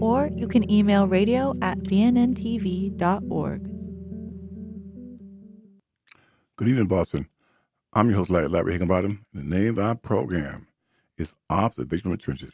[0.00, 3.70] or you can email radio at bnntv.org.
[6.56, 7.28] Good evening, Boston.
[7.92, 9.24] I'm your host, Larry, Higginbottom.
[9.32, 10.68] The name of our program
[11.18, 12.52] is Observation from Trenches.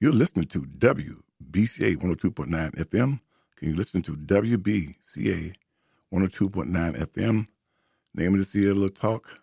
[0.00, 3.18] You're listening to WBCA 102.9 FM.
[3.56, 5.54] Can you listen to WBCA
[6.12, 7.46] 102.9 FM?
[8.14, 9.40] Name of the CLO talk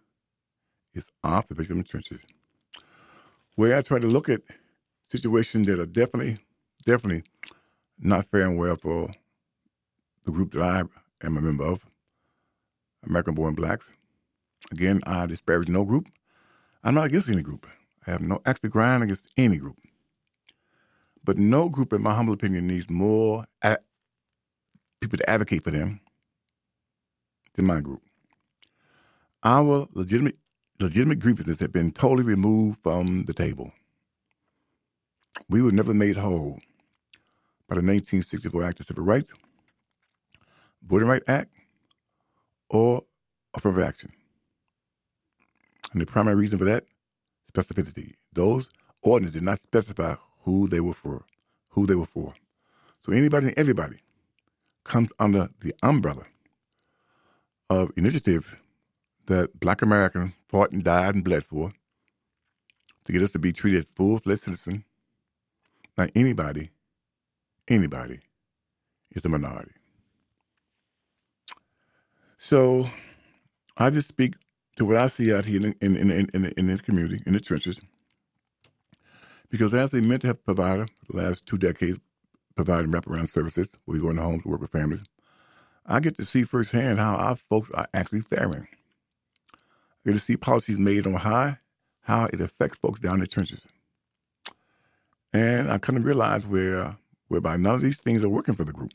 [0.94, 2.20] is Observation from Trenches,
[3.56, 4.42] where I try to look at
[5.06, 6.38] situations that are definitely,
[6.86, 7.24] definitely
[8.00, 9.10] not fair and well for
[10.26, 10.80] the group that I
[11.26, 11.86] am a member of,
[13.06, 13.90] American Born Blacks.
[14.72, 16.08] Again, I disparage no group.
[16.84, 17.68] I'm not against any group.
[18.08, 19.78] I have no axe to grind against any group.
[21.24, 23.46] But no group, in my humble opinion, needs more
[25.02, 26.00] people to advocate for them
[27.56, 28.02] than my group.
[29.44, 30.38] Our legitimate
[30.80, 33.74] legitimate grievances have been totally removed from the table.
[35.50, 36.60] We were never made whole
[37.70, 39.32] by the 1964 Act of Civil Rights,
[40.82, 41.52] Voting Rights Act,
[42.70, 43.04] or
[43.54, 44.12] affirmative action.
[45.94, 46.86] And the primary reason for that,
[47.54, 48.14] specificity.
[48.34, 48.70] Those
[49.04, 51.26] ordinances did not specify who they were for,
[51.70, 52.34] who they were for.
[53.02, 53.98] So anybody and everybody
[54.84, 56.26] comes under the umbrella
[57.70, 58.60] of initiative
[59.28, 61.72] that black Americans fought and died and bled for
[63.06, 64.84] to get us to be treated as full-fledged citizens.
[65.98, 66.72] Now anybody,
[67.70, 68.20] anybody
[69.12, 69.72] is a minority.
[72.38, 72.90] So
[73.78, 74.36] I just speak
[74.78, 77.40] to what I see out here in, in, in, in, in the community, in the
[77.40, 77.80] trenches.
[79.50, 82.00] Because as a mental health provider, the last two decades
[82.56, 85.04] providing wraparound services, we go into homes to work with families,
[85.86, 88.68] I get to see firsthand how our folks are actually faring.
[90.06, 91.58] I get to see policies made on high,
[92.02, 93.66] how it affects folks down in the trenches.
[95.34, 96.98] And I kind of realize where,
[97.30, 98.92] whereby none of these things are working for the group.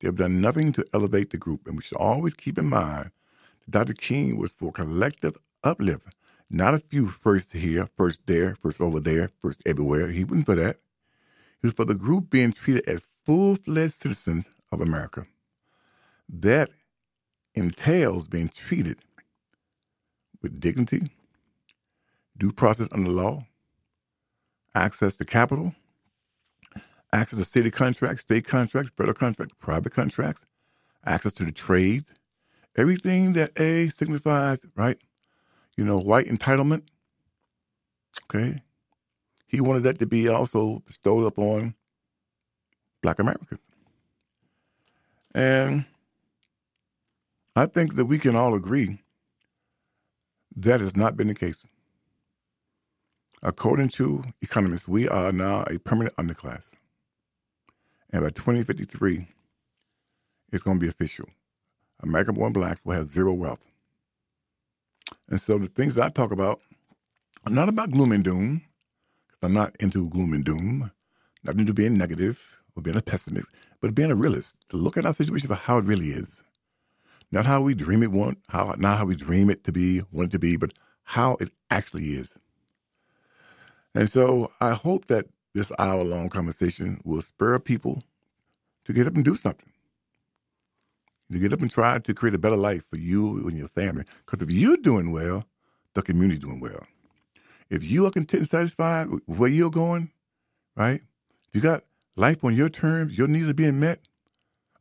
[0.00, 1.66] They have done nothing to elevate the group.
[1.66, 3.10] And we should always keep in mind
[3.64, 3.94] that Dr.
[3.94, 6.14] King was for collective uplift,
[6.48, 10.08] not a few first here, first there, first over there, first everywhere.
[10.08, 10.76] He wasn't for that.
[11.60, 15.26] He was for the group being treated as full fledged citizens of America.
[16.28, 16.70] That
[17.54, 18.98] entails being treated
[20.42, 21.10] with dignity,
[22.36, 23.46] due process under law,
[24.74, 25.74] access to capital,
[27.16, 30.42] access to city contracts, state contracts, federal contracts, private contracts,
[31.04, 32.12] access to the trades,
[32.76, 34.98] everything that A signifies, right?
[35.76, 36.82] You know, white entitlement.
[38.24, 38.62] Okay.
[39.46, 41.74] He wanted that to be also bestowed upon
[43.02, 43.60] black Americans.
[45.34, 45.84] And
[47.54, 48.98] I think that we can all agree
[50.56, 51.66] that has not been the case.
[53.42, 56.72] According to economists, we are now a permanent underclass.
[58.12, 59.28] And by 2053,
[60.52, 61.26] it's going to be official.
[62.02, 63.66] American born blacks will have zero wealth.
[65.28, 66.60] And so the things that I talk about
[67.46, 68.62] are not about gloom and doom.
[69.42, 70.90] I'm not into gloom and doom,
[71.44, 73.48] not into being negative or being a pessimist,
[73.80, 76.42] but being a realist, to look at our situation for how it really is.
[77.30, 80.28] Not how we dream it want, how not how we dream it to be, want
[80.28, 80.72] it to be, but
[81.04, 82.34] how it actually is.
[83.94, 88.02] And so I hope that this hour long conversation will spur people
[88.84, 89.72] to get up and do something.
[91.32, 94.04] To get up and try to create a better life for you and your family.
[94.24, 95.46] Because if you're doing well,
[95.94, 96.86] the community's doing well.
[97.70, 100.10] If you are content and satisfied with where you're going,
[100.76, 101.00] right?
[101.48, 101.84] If you got
[102.16, 104.00] life on your terms, your needs are being met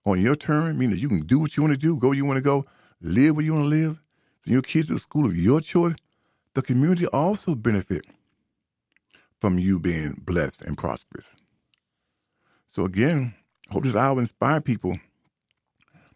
[0.06, 2.18] on your terms, meaning that you can do what you want to do, go where
[2.18, 2.66] you want to go,
[3.00, 4.02] live where you want to live,
[4.42, 5.96] send your kids to the school of your choice,
[6.54, 8.06] the community also benefit
[9.40, 11.32] from you being blessed and prosperous.
[12.68, 13.34] So again,
[13.70, 14.98] hope this hour inspire people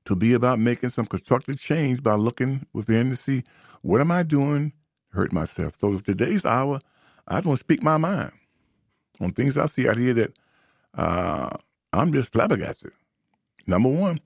[0.05, 3.43] to be about making some constructive change by looking within to see
[3.81, 5.75] what am I doing to hurt myself.
[5.79, 6.79] So today's hour,
[7.27, 8.31] I to speak my mind
[9.21, 10.33] on things I see out here that
[10.95, 11.49] uh,
[11.93, 12.91] I'm just flabbergasted.
[13.67, 14.19] Number one,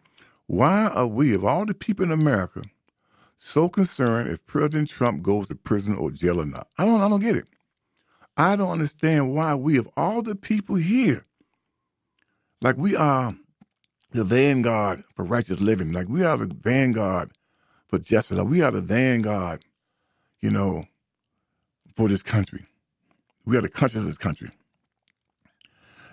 [0.48, 2.62] why are we, of all the people in America,
[3.38, 6.68] so concerned if President Trump goes to prison or jail or not?
[6.78, 7.46] I don't, I don't get it.
[8.36, 11.26] I don't understand why we, of all the people here,
[12.62, 13.36] like we are
[14.12, 15.92] the vanguard for righteous living.
[15.92, 17.32] Like we are the vanguard
[17.88, 18.38] for justice.
[18.38, 19.64] Like we are the vanguard,
[20.40, 20.86] you know,
[21.96, 22.66] for this country.
[23.46, 24.50] We are the country of this country.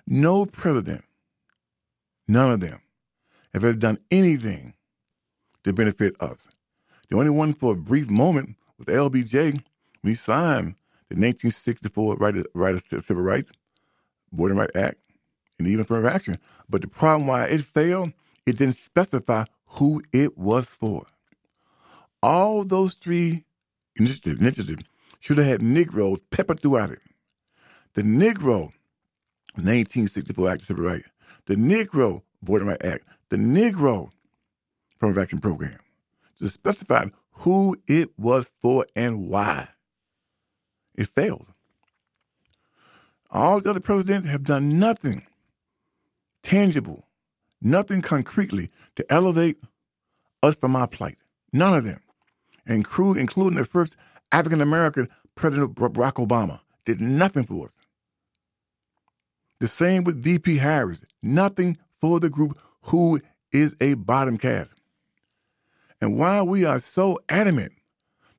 [0.06, 1.04] No president,
[2.26, 2.80] none of them,
[3.52, 4.74] have ever done anything
[5.64, 6.48] to benefit us.
[7.08, 9.62] The only one for a brief moment was LBJ when
[10.10, 10.74] he signed
[11.10, 13.50] the 1964 right right of Civil Rights,
[14.32, 14.96] Voting Rights Act,
[15.58, 16.38] and even affirmative action.
[16.68, 18.12] But the problem why it failed,
[18.46, 21.06] it didn't specify who it was for.
[22.22, 23.44] All those three
[23.96, 24.84] initiatives, initiatives
[25.18, 27.00] should have had Negroes peppered throughout it.
[27.94, 28.70] The Negro
[29.56, 31.08] 1964 Act of Civil Rights,
[31.46, 34.10] the Negro Voting Rights Act, the Negro
[34.94, 35.78] Affirmative Action Program,
[36.38, 39.68] to specify who it was for and why.
[41.00, 41.46] It failed.
[43.30, 45.22] All the other presidents have done nothing
[46.42, 47.06] tangible,
[47.62, 49.56] nothing concretely to elevate
[50.42, 51.16] us from our plight.
[51.54, 52.00] None of them,
[52.66, 53.24] including
[53.56, 53.96] the first
[54.30, 57.74] African American President Barack Obama, did nothing for us.
[59.58, 63.22] The same with VP Harris, nothing for the group who
[63.52, 64.70] is a bottom caste.
[66.02, 67.72] And while we are so adamant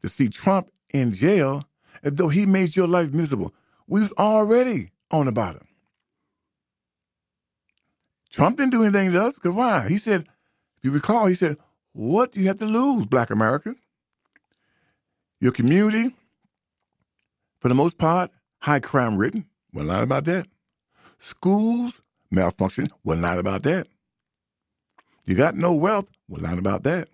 [0.04, 1.64] to see Trump in jail
[2.04, 3.54] as though he made your life miserable,
[3.88, 5.68] we was already on the bottom.
[8.30, 9.88] Trump didn't do anything to us, because why?
[9.90, 10.22] He said,
[10.78, 11.58] if you recall, he said,
[11.94, 13.82] what do you have to lose, black Americans?
[15.42, 16.16] Your community,
[17.60, 19.46] for the most part, high crime ridden.
[19.74, 20.48] Well, not about that.
[21.20, 22.02] Schools
[22.32, 22.88] malfunction.
[23.04, 23.88] Well, not about that.
[25.26, 26.10] You got no wealth.
[26.28, 27.10] Well, not about that.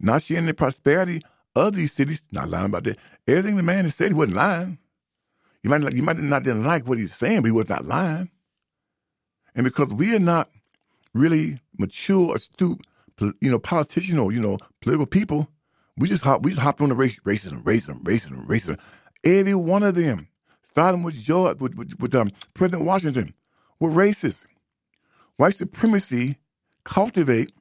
[0.00, 1.22] Not seeing the prosperity
[1.58, 2.22] of these cities.
[2.32, 2.98] Not lying about that.
[3.26, 4.78] Everything the man has said, he wasn't lying.
[5.62, 8.30] You might, you might not didn't like what he's saying, but he was not lying.
[9.54, 10.50] And because we are not
[11.14, 12.80] really mature, astute,
[13.40, 15.48] you know, politician or you know, political people,
[15.96, 18.78] we just hop, we just hopped on the race, racism, racism, racism, racism.
[19.24, 20.28] Every one of them,
[20.62, 23.34] starting with George, with, with, with um, President Washington,
[23.80, 24.46] were racist.
[25.36, 26.36] White supremacy
[26.84, 27.52] cultivate,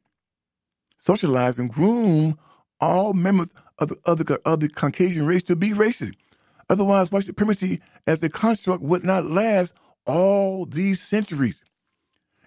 [0.97, 2.37] socialize, and groom
[2.79, 6.13] all members of the, of the, of the Caucasian race to be racist.
[6.69, 9.73] Otherwise, white supremacy as a construct would not last
[10.05, 11.63] all these centuries.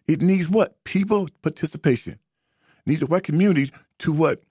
[0.07, 0.83] It needs what?
[0.85, 2.15] People participation.
[2.15, 4.43] It needs the white community to what?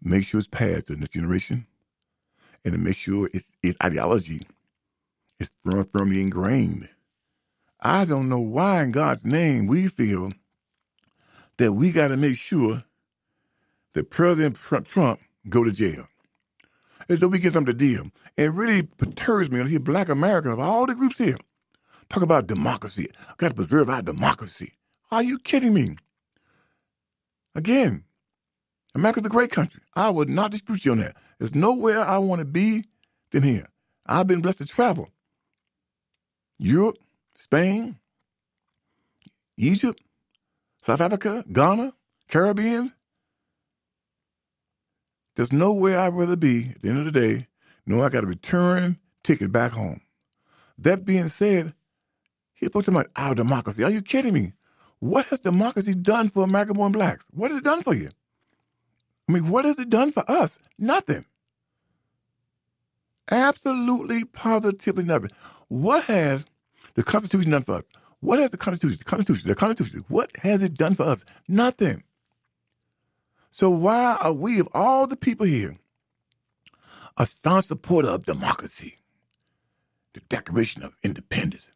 [0.00, 1.66] Make sure it's passed to the next generation
[2.64, 4.42] and to make sure its, its ideology
[5.40, 6.88] is firm, firmly ingrained.
[7.80, 10.32] I don't know why in God's name we feel
[11.58, 12.84] that we got to make sure
[13.96, 14.56] that President
[14.86, 16.06] Trump go to jail.
[17.08, 18.10] As though we get them to deal.
[18.36, 21.38] It really perturbs me hear black Americans of all the groups here
[22.08, 23.08] Talk about democracy.
[23.38, 24.74] Got to preserve our democracy.
[25.10, 25.96] Are you kidding me?
[27.54, 28.04] Again,
[28.94, 29.80] America's a great country.
[29.94, 31.16] I would not dispute you on that.
[31.38, 32.84] There's nowhere I want to be
[33.32, 33.66] than here.
[34.04, 35.08] I've been blessed to travel.
[36.58, 36.98] Europe,
[37.34, 37.96] Spain,
[39.56, 40.00] Egypt,
[40.84, 41.94] South Africa, Ghana,
[42.28, 42.92] Caribbean.
[45.36, 47.46] There's nowhere I'd rather be at the end of the day,
[47.86, 50.00] No, I got a return ticket back home.
[50.78, 51.74] That being said,
[52.54, 53.84] He's talking about our democracy.
[53.84, 54.54] Are you kidding me?
[54.98, 57.24] What has democracy done for American born blacks?
[57.30, 58.08] What has it done for you?
[59.28, 60.58] I mean, what has it done for us?
[60.78, 61.24] Nothing.
[63.30, 65.30] Absolutely, positively nothing.
[65.68, 66.46] What has
[66.94, 67.84] the Constitution done for us?
[68.20, 71.24] What has the Constitution, the Constitution, the Constitution, what has it done for us?
[71.48, 72.02] Nothing.
[73.50, 75.78] So why are we, of all the people here,
[77.16, 78.98] a staunch supporter of democracy,
[80.12, 81.70] the Declaration of Independence,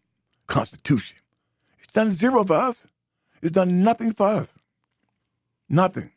[0.47, 1.19] Constitution.
[1.79, 2.87] It's done zero for us.
[3.43, 4.57] It's done nothing for us.
[5.69, 6.11] Nothing.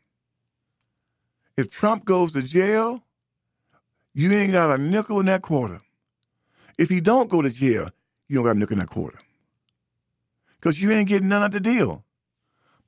[1.56, 3.02] If Trump goes to jail,
[4.12, 5.80] you ain't got a nickel in that quarter.
[6.76, 7.90] If he don't go to jail,
[8.28, 9.18] you don't got a nickel in that quarter.
[10.56, 12.04] Because you ain't getting none of the deal.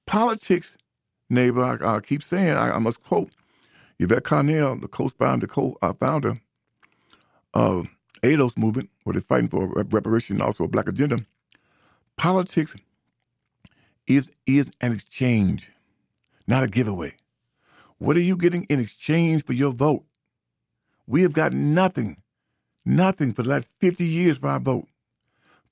[0.07, 0.75] Politics,
[1.29, 3.31] neighbor, I, I keep saying, I, I, must quote
[3.99, 6.35] Yvette Carnell, the co-founder, co-founder uh,
[7.55, 7.89] of
[8.23, 11.19] ADOS movement, where they're fighting for reparation and also a black agenda.
[12.17, 12.77] Politics
[14.07, 15.73] is is an exchange,
[16.47, 17.15] not a giveaway.
[17.99, 20.05] What are you getting in exchange for your vote?
[21.07, 22.23] We have got nothing,
[22.85, 24.87] nothing for the last 50 years for our vote.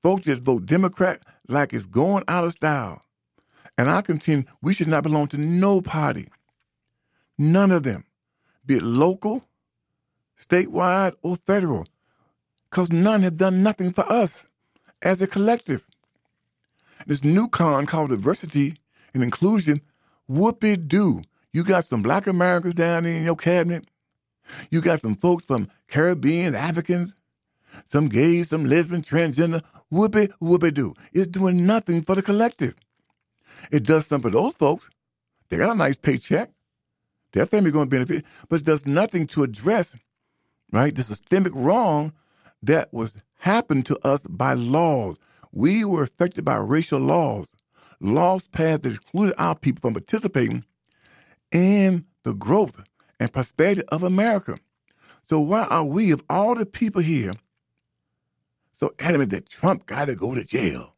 [0.02, 3.00] Folks just vote Democrat like it's going out of style.
[3.76, 6.28] And I contend we should not belong to no party.
[7.38, 8.04] None of them,
[8.64, 9.48] be it local,
[10.38, 11.86] statewide, or federal,
[12.70, 14.44] because none have done nothing for us
[15.02, 15.84] as a collective.
[17.06, 18.76] this new con called diversity
[19.12, 19.80] and inclusion,
[20.30, 21.22] whoopie doo.
[21.52, 23.84] You got some black Americans down in your cabinet.
[24.70, 27.14] You got some folks from Caribbean, Africans,
[27.86, 29.62] some gays, some lesbian, transgender.
[29.92, 30.94] Whoopie, whoopie doo.
[31.12, 32.74] It's doing nothing for the collective.
[33.70, 34.88] It does something for those folks.
[35.48, 36.50] They got a nice paycheck.
[37.32, 39.94] Their family going to benefit, but it does nothing to address,
[40.72, 42.12] right, the systemic wrong
[42.62, 45.18] that was happened to us by laws.
[45.52, 47.50] We were affected by racial laws,
[48.00, 50.64] laws passed that excluded our people from participating
[51.50, 52.84] in the growth
[53.18, 54.56] and prosperity of America.
[55.24, 57.34] So why are we, of all the people here,
[58.74, 60.94] so adamant that Trump got to go to jail?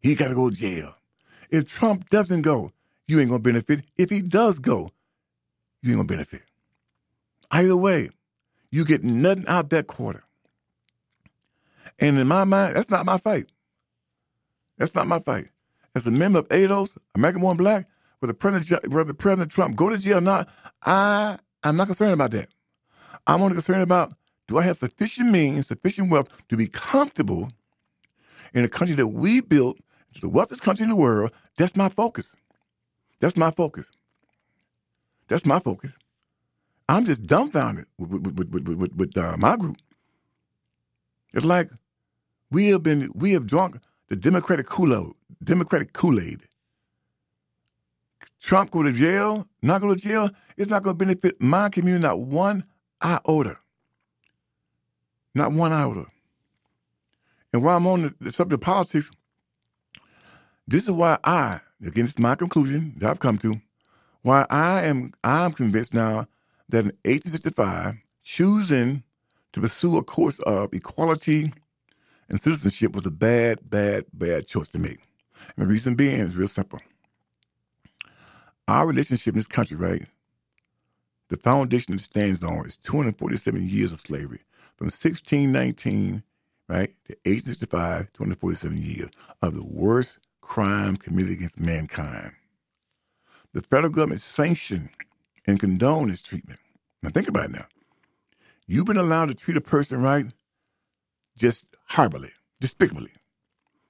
[0.00, 0.94] He got to go to jail.
[1.52, 2.72] If Trump doesn't go,
[3.06, 3.84] you ain't gonna benefit.
[3.96, 4.90] If he does go,
[5.82, 6.42] you ain't gonna benefit.
[7.50, 8.08] Either way,
[8.70, 10.24] you get nothing out that quarter.
[12.00, 13.44] And in my mind, that's not my fight.
[14.78, 15.48] That's not my fight.
[15.94, 17.86] As a member of ADOS, American Born Black,
[18.20, 20.48] whether President, whether President Trump go to jail or not,
[20.82, 22.48] I, I'm not concerned about that.
[23.26, 24.14] I'm only concerned about
[24.48, 27.48] do I have sufficient means, sufficient wealth to be comfortable
[28.54, 29.78] in a country that we built,
[30.20, 31.30] the wealthiest country in the world?
[31.56, 32.34] That's my focus.
[33.20, 33.90] That's my focus.
[35.28, 35.92] That's my focus.
[36.88, 39.76] I'm just dumbfounded with, with, with, with, with, with uh, my group.
[41.32, 41.70] It's like
[42.50, 43.78] we have been we have drunk
[44.08, 45.12] the Democratic Kool-Aid.
[45.42, 46.40] Democratic Kool-Aid.
[48.40, 52.02] Trump go to jail, not go to jail, it's not going to benefit my community
[52.02, 52.64] not one
[53.02, 53.56] iota.
[55.34, 56.06] Not one iota.
[57.52, 59.10] And while I'm on the, the subject of politics,
[60.66, 63.60] this is why I, again, it's my conclusion that I've come to,
[64.22, 66.26] why I am I'm convinced now
[66.68, 69.02] that in 1865, choosing
[69.52, 71.52] to pursue a course of equality
[72.28, 75.00] and citizenship was a bad, bad, bad choice to make.
[75.56, 76.80] And the reason being is real simple.
[78.68, 80.06] Our relationship in this country, right?
[81.28, 84.40] The foundation it stands on is 247 years of slavery.
[84.76, 86.22] From 1619,
[86.68, 89.10] right, to 1865, 247 years
[89.42, 90.18] of the worst
[90.52, 92.32] crime committed against mankind.
[93.54, 94.90] The federal government sanctioned
[95.46, 96.60] and condoned this treatment.
[97.02, 97.64] Now think about it now.
[98.66, 100.26] You've been allowed to treat a person right
[101.38, 103.12] just horribly, despicably.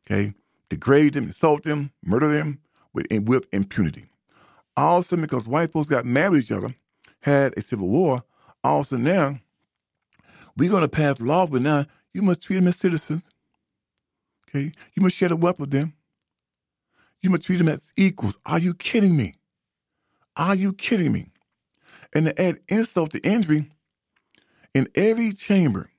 [0.06, 0.34] Okay?
[0.68, 2.60] Degrade them, insult them, murder them
[2.92, 4.04] with, with impunity.
[4.76, 6.76] All of a sudden, because white folks got mad with each other,
[7.22, 8.22] had a civil war,
[8.62, 9.40] all of a sudden now,
[10.56, 13.24] we're going to pass laws, but now you must treat them as citizens.
[14.48, 14.70] Okay?
[14.94, 15.94] You must share the wealth with them.
[17.22, 18.36] You must treat them as equals.
[18.44, 19.34] Are you kidding me?
[20.36, 21.26] Are you kidding me?
[22.12, 23.70] And to add insult to injury,
[24.74, 25.90] in every chamber,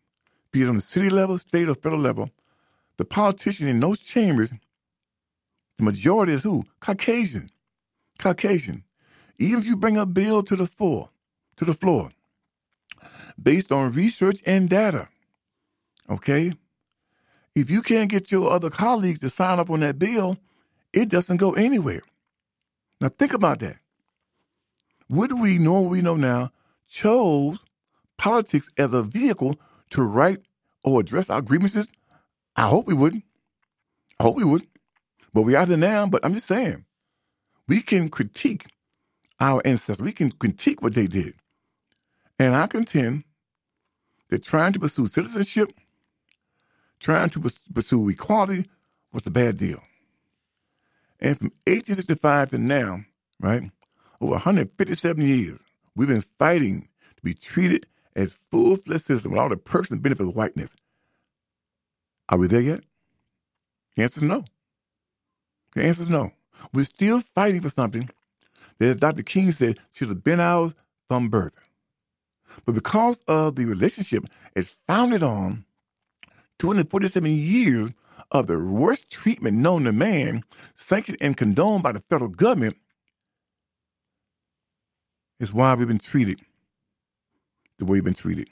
[0.51, 2.29] be it on the city level, state, or federal level,
[2.97, 4.51] the politician in those chambers,
[5.77, 6.63] the majority is who?
[6.79, 7.49] Caucasian.
[8.19, 8.83] Caucasian.
[9.39, 11.09] Even if you bring a bill to the floor,
[11.57, 12.11] to the floor,
[13.41, 15.07] based on research and data,
[16.09, 16.53] okay?
[17.55, 20.37] If you can't get your other colleagues to sign up on that bill,
[20.93, 22.01] it doesn't go anywhere.
[23.01, 23.77] Now think about that.
[25.09, 26.51] Would we know what we know now
[26.87, 27.59] chose
[28.17, 29.59] politics as a vehicle
[29.89, 30.39] to write
[30.83, 31.91] or address our grievances?
[32.55, 33.23] I hope we wouldn't.
[34.19, 34.65] I hope we would.
[35.33, 36.85] But we are there now, but I'm just saying,
[37.67, 38.65] we can critique
[39.39, 40.03] our ancestors.
[40.03, 41.33] We can critique what they did.
[42.39, 43.23] And I contend
[44.29, 45.69] that trying to pursue citizenship,
[46.99, 48.69] trying to pursue equality
[49.11, 49.81] was a bad deal.
[51.23, 53.05] And from 1865 to now,
[53.39, 53.71] right,
[54.19, 55.57] over 157 years,
[55.95, 60.29] we've been fighting to be treated as full-fledged citizens with all the perks and benefits
[60.29, 60.75] of whiteness.
[62.27, 62.81] Are we there yet?
[63.95, 64.43] The answer is no.
[65.75, 66.31] The answer is no.
[66.73, 68.09] We're still fighting for something
[68.79, 69.23] that, as Dr.
[69.23, 70.75] King said, should have been ours
[71.07, 71.57] from birth.
[72.65, 74.25] But because of the relationship
[74.55, 75.65] it's founded on
[76.59, 77.91] 247 years
[78.31, 80.43] of the worst treatment known to man,
[80.75, 82.77] sanctioned and condoned by the federal government,
[85.39, 86.39] is why we've been treated
[87.79, 88.47] the way we've been treated.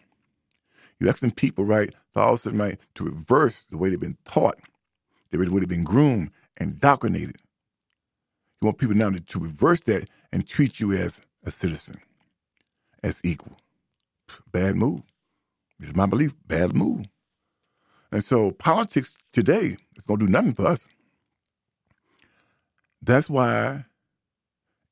[1.00, 4.58] You're asking people, right, all of right, to reverse the way they've been taught,
[5.32, 7.38] the way they've been groomed and indoctrinated.
[8.62, 11.98] You want people now to, to reverse that and treat you as a citizen,
[13.04, 13.58] as equal.
[14.52, 15.02] Bad move.
[15.80, 17.06] It's my belief, bad move.
[18.12, 20.88] And so politics today is going to do nothing for us.
[23.02, 23.86] That's why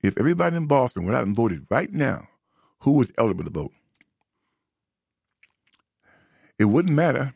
[0.01, 2.27] if everybody in Boston went out and voted right now,
[2.79, 3.71] who was eligible to vote?
[6.57, 7.33] It wouldn't matter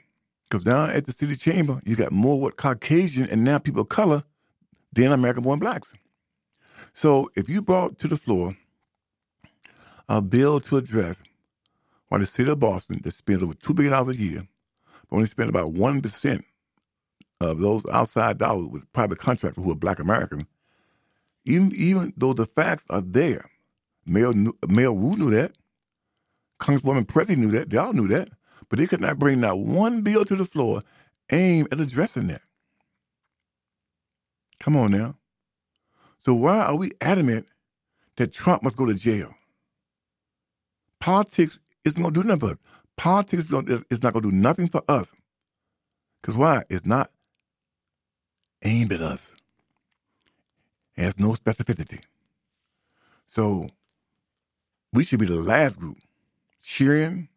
[0.54, 3.90] Because down at the city chamber, you got more what Caucasian and now people of
[3.90, 4.22] color
[4.92, 5.96] than American born blacks.
[6.92, 8.56] So if you brought to the floor
[10.08, 11.18] a bill to address
[12.08, 14.48] why the city of Boston that spends over $2 billion a year,
[15.13, 16.43] only spend about 1%
[17.39, 20.48] of those outside dollars with private contractors who are black American,
[21.46, 23.50] even, even though the facts are there,
[24.05, 25.51] Mayor, Wu knew that,
[26.60, 28.29] Congresswoman Pressley knew that, they all knew that,
[28.70, 30.82] but they could not bring not one bill to the floor
[31.32, 32.41] aimed at addressing that.
[34.60, 35.17] Come on now.
[36.20, 37.48] So why are we adamant
[38.15, 39.34] that Trump must go to jail?
[41.00, 42.60] Politics isn't going to do nothing for us.
[42.98, 43.50] Politics
[43.90, 45.14] is not going to do nothing for us.
[46.22, 46.64] Because why?
[46.70, 47.12] It's not
[48.64, 49.34] aimed at us.
[50.96, 52.02] It has no specificity.
[53.26, 53.70] So
[54.94, 55.98] we should be the last group
[56.62, 57.30] cheering,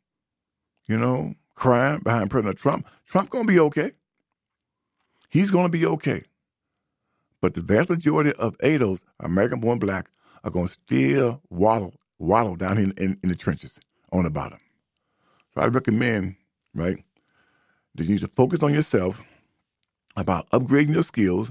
[0.87, 2.87] you know, crying behind President Trump.
[3.07, 3.93] Trump gonna be okay.
[5.31, 6.23] He's gonna be okay.
[7.41, 10.11] But the vast majority of ADOS, American born black,
[10.45, 13.81] are gonna still waddle, waddle down in, in, in the trenches
[14.13, 14.59] on the bottom.
[15.57, 16.37] So I recommend,
[16.75, 17.03] right,
[17.95, 19.25] that you need to focus on yourself
[20.15, 21.51] about upgrading your skills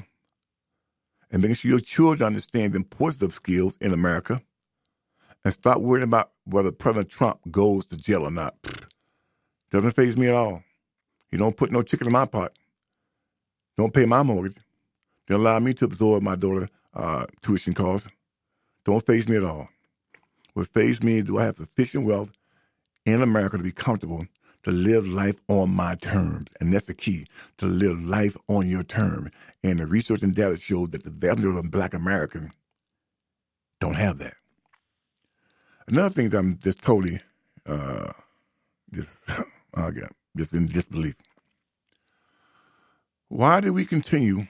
[1.31, 4.39] and making sure your children understand the importance of skills in America
[5.43, 8.55] and stop worrying about whether President Trump goes to jail or not.
[9.71, 10.61] Doesn't faze me at all.
[11.31, 12.51] He don't put no chicken in my pot.
[13.75, 14.57] Don't pay my mortgage.
[15.27, 18.07] Don't allow me to absorb my daughter uh, tuition costs.
[18.85, 19.67] Don't faze me at all.
[20.53, 22.31] What fazes me do I have sufficient wealth
[23.05, 24.25] in America to be comfortable
[24.63, 26.47] to live life on my terms.
[26.59, 29.29] And that's the key, to live life on your term.
[29.63, 32.51] And the research and data shows that the vast majority of black Americans
[33.81, 34.35] don't have that.
[35.87, 37.21] Another thing that I'm just totally
[37.67, 38.11] uh,
[38.93, 39.19] just
[39.75, 41.15] again, just in disbelief.
[43.29, 44.47] Why do we continue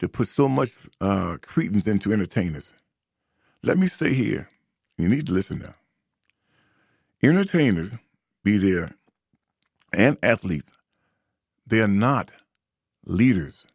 [0.00, 0.70] to put so much
[1.00, 2.74] uh, credence into entertainers?
[3.62, 4.50] Let me say here,
[4.98, 5.74] you need to listen now.
[7.22, 7.94] Entertainers,
[8.44, 8.92] be there,
[9.92, 10.70] and athletes,
[11.66, 12.30] they are not
[13.04, 13.66] leaders.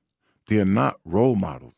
[0.48, 1.78] They are not role models.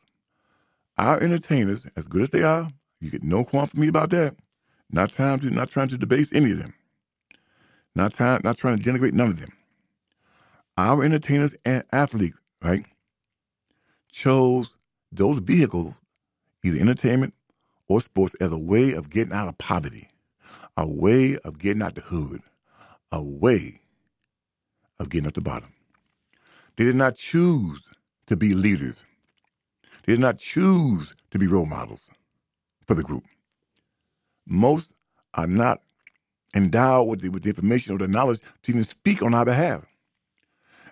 [0.98, 4.36] Our entertainers, as good as they are, you get no qualm from me about that.
[4.92, 6.74] Not time to not trying to debase any of them.
[7.96, 9.50] Not trying not trying to denigrate none of them.
[10.78, 12.86] Our entertainers and athletes, right,
[14.10, 14.76] chose
[15.12, 15.96] those vehicles,
[16.64, 17.34] either entertainment
[17.88, 20.10] or sports, as a way of getting out of poverty,
[20.78, 22.42] a way of getting out the hood,
[23.12, 23.80] a way
[25.00, 25.74] of getting up the bottom.
[26.76, 27.88] They did not choose
[28.28, 29.06] to be leaders.
[30.06, 32.10] They did not choose to be role models
[32.86, 33.24] for the group.
[34.46, 34.92] Most
[35.34, 35.82] are not
[36.56, 39.86] endowed with the, with the information or the knowledge to even speak on our behalf.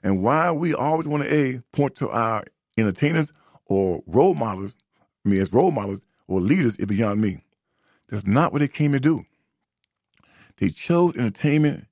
[0.03, 2.43] And why we always want to a point to our
[2.77, 3.31] entertainers
[3.65, 4.75] or role models,
[5.25, 7.37] I mean as role models or leaders is beyond me.
[8.09, 9.23] That's not what they came to do.
[10.63, 11.87] They chose entertainment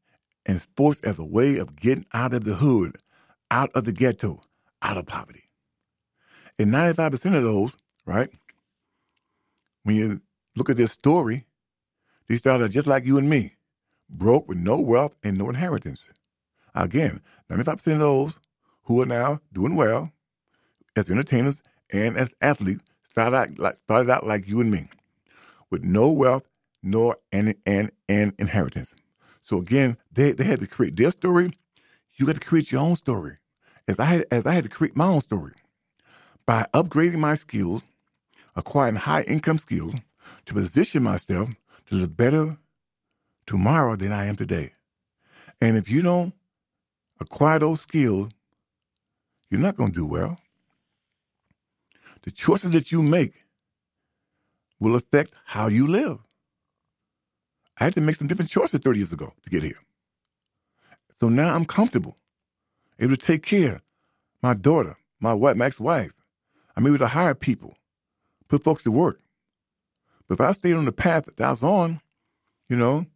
[0.45, 2.95] and sports as a way of getting out of the hood,
[3.51, 4.39] out of the ghetto,
[4.81, 5.49] out of poverty.
[6.57, 8.29] And 95% of those, right,
[9.83, 10.21] when you
[10.55, 11.47] look at this story,
[12.29, 13.57] they started just like you and me,
[14.09, 16.09] broke with no wealth and no inheritance.
[16.73, 17.19] Again,
[17.51, 18.39] 95% of those
[18.83, 20.13] who are now doing well
[20.95, 24.87] as entertainers and as athletes started out like, started out like you and me,
[25.69, 26.47] with no wealth
[26.83, 28.95] nor an, an, an inheritance.
[29.41, 31.51] So again, they, they had to create their story.
[32.13, 33.37] You got to create your own story.
[33.87, 35.53] As I had, as I had to create my own story
[36.45, 37.83] by upgrading my skills,
[38.55, 39.95] acquiring high income skills
[40.45, 41.49] to position myself
[41.87, 42.57] to live better
[43.45, 44.73] tomorrow than I am today.
[45.59, 46.33] And if you don't
[47.19, 48.29] acquire those skills,
[49.49, 50.37] you're not going to do well.
[52.23, 53.45] The choices that you make
[54.79, 56.19] will affect how you live.
[57.81, 59.79] I had to make some different choices 30 years ago to get here.
[61.15, 62.15] So now I'm comfortable,
[62.99, 63.81] able to take care
[64.43, 66.11] my daughter, my wife, my ex-wife.
[66.77, 67.75] I'm able to hire people,
[68.47, 69.19] put folks to work.
[70.27, 72.01] But if I stayed on the path that I was on,
[72.69, 73.07] you know,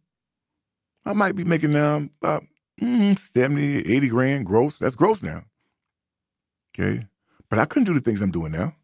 [1.04, 2.42] I might be making now about
[2.82, 4.78] mm, 70, 80 grand gross.
[4.78, 5.44] That's gross now.
[6.76, 7.06] Okay.
[7.48, 8.74] But I couldn't do the things I'm doing now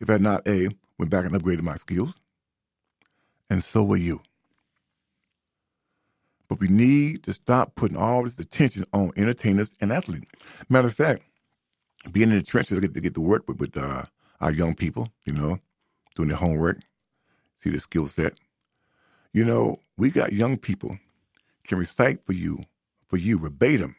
[0.00, 0.66] if I had not A,
[0.98, 2.14] went back and upgraded my skills.
[3.48, 4.22] And so will you.
[6.50, 10.26] But we need to stop putting all this attention on entertainers and athletes.
[10.68, 11.22] Matter of fact,
[12.10, 14.02] being in the trenches, I get to get to work with, with uh,
[14.40, 15.58] our young people, you know,
[16.16, 16.80] doing their homework,
[17.60, 18.32] see their skill set.
[19.32, 20.98] You know, we got young people
[21.64, 22.58] can recite for you,
[23.06, 23.94] for you verbatim,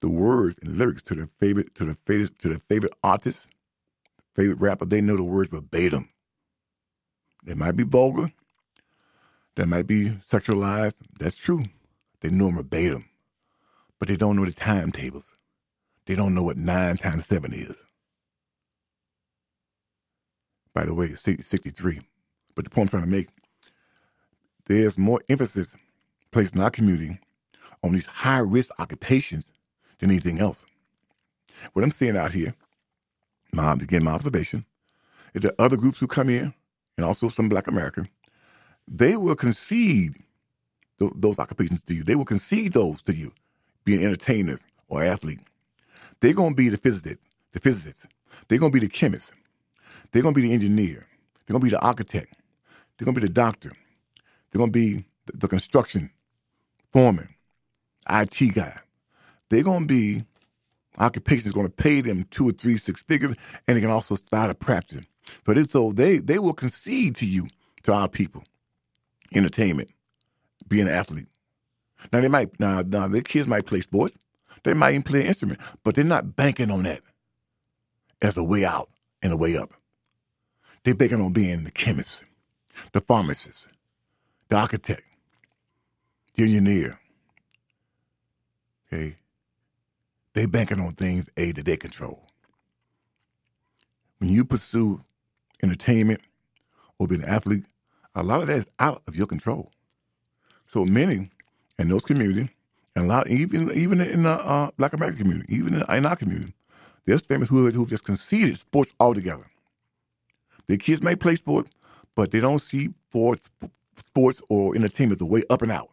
[0.00, 3.48] the words and lyrics to their favorite to their favorite to their favorite artist,
[4.34, 4.84] favorite rapper.
[4.84, 6.10] They know the words verbatim.
[7.42, 8.30] They might be vulgar.
[9.56, 10.96] They might be sexualized.
[11.18, 11.64] That's true.
[12.20, 13.06] They know them verbatim,
[13.98, 15.34] but they don't know the timetables.
[16.06, 17.84] They don't know what nine times seven is.
[20.74, 22.00] By the way, 63.
[22.54, 23.28] But the point I'm trying to make,
[24.66, 25.76] there's more emphasis
[26.32, 27.18] placed in our community
[27.82, 29.50] on these high risk occupations
[29.98, 30.64] than anything else.
[31.72, 32.54] What I'm seeing out here,
[33.52, 34.66] my, again, my observation,
[35.34, 36.52] is that other groups who come in,
[36.96, 38.08] and also some black American,
[38.88, 40.14] they will concede
[40.98, 42.04] th- those occupations to you.
[42.04, 43.32] They will concede those to you,
[43.84, 45.40] being entertainers or athlete.
[46.20, 47.20] They're going to be the physicist,
[47.52, 48.06] the physicist.
[48.48, 49.32] They're going to be the chemist.
[50.12, 51.06] They're going to be the engineer.
[51.46, 52.34] They're going to be the architect.
[52.98, 53.72] They're going to be the doctor.
[54.50, 56.10] They're going to be the, the construction
[56.92, 57.28] foreman,
[58.08, 58.78] IT guy.
[59.50, 60.24] They're going to be
[60.98, 64.50] occupations going to pay them two or three six figures, and they can also start
[64.50, 65.04] a practice.
[65.44, 67.48] But they, so they they will concede to you,
[67.82, 68.44] to our people,
[69.34, 69.90] entertainment,
[70.68, 71.28] be an athlete.
[72.12, 74.16] Now they might now, now their kids might play sports,
[74.62, 77.00] they might even play an instrument, but they're not banking on that
[78.22, 78.88] as a way out
[79.22, 79.72] and a way up.
[80.84, 82.24] They're banking on being the chemist,
[82.92, 83.68] the pharmacist,
[84.48, 85.02] the architect,
[86.34, 87.00] the engineer.
[88.92, 89.16] Okay,
[90.34, 92.22] they banking on things A that they control.
[94.18, 95.00] When you pursue
[95.62, 96.20] entertainment
[96.98, 97.64] or being an athlete,
[98.16, 99.70] a lot of that is out of your control.
[100.66, 101.30] So many
[101.78, 102.48] in those communities,
[102.96, 106.16] and a lot even even in the uh, Black American community, even in, in our
[106.16, 106.54] community,
[107.04, 109.44] there's families who who just conceded sports altogether.
[110.66, 111.70] Their kids may play sports,
[112.16, 113.48] but they don't see sports,
[113.94, 115.90] sports or entertainment the way up and out.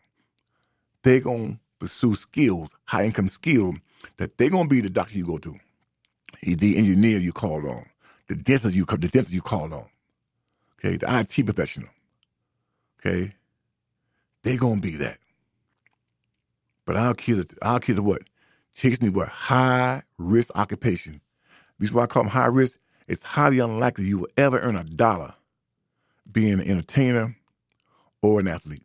[1.04, 3.76] They're gonna pursue skills, high income skills
[4.18, 5.54] that they're gonna be the doctor you go to,
[6.42, 7.86] the engineer you call on,
[8.30, 9.86] the dentist you the dentist you call on,
[10.80, 11.90] okay, the IT professional,
[13.06, 13.32] okay,
[14.44, 15.18] they're gonna be that.
[16.86, 18.24] But our kids, our kids are what?
[19.02, 19.30] me what?
[19.30, 21.22] High risk occupation.
[21.80, 22.78] This is why I call them high risk.
[23.08, 25.34] It's highly unlikely you will ever earn a dollar
[26.32, 27.36] being an entertainer
[28.22, 28.84] or an athlete.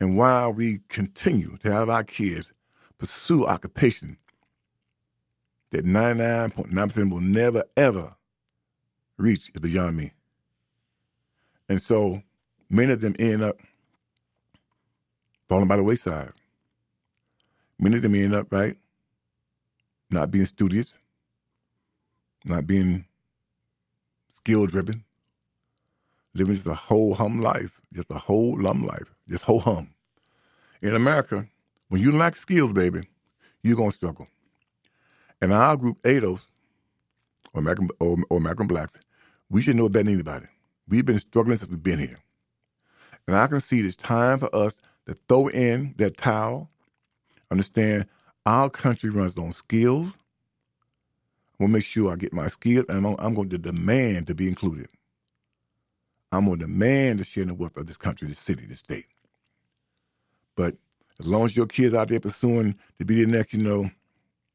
[0.00, 2.52] And while we continue to have our kids
[2.98, 4.18] pursue occupation
[5.70, 8.14] that 99.9% will never, ever
[9.16, 10.12] reach is beyond me.
[11.68, 12.22] And so
[12.68, 13.56] many of them end up
[15.48, 16.32] falling by the wayside.
[17.78, 18.76] Many of them end up, right,
[20.10, 20.96] not being studious,
[22.44, 23.04] not being
[24.28, 25.04] skill driven,
[26.34, 29.90] living just a whole hum life, just a whole lum life, just whole hum.
[30.80, 31.46] In America,
[31.88, 33.00] when you lack skills, baby,
[33.62, 34.28] you're gonna struggle.
[35.40, 36.46] And our group, ADOS,
[37.52, 38.98] or American or, or American Blacks,
[39.50, 40.46] we should know better than anybody.
[40.88, 42.18] We've been struggling since we've been here.
[43.26, 46.70] And I can see it's time for us to throw in that towel,
[47.50, 48.06] understand
[48.44, 50.14] our country runs on skills.
[51.58, 54.34] I'm gonna make sure I get my skills, and I'm, I'm going to demand to
[54.34, 54.88] be included.
[56.32, 59.06] I'm going to demand to share the wealth of this country, this city, this state.
[60.56, 60.74] But
[61.18, 63.90] as long as your kids out there pursuing to be the next, you know,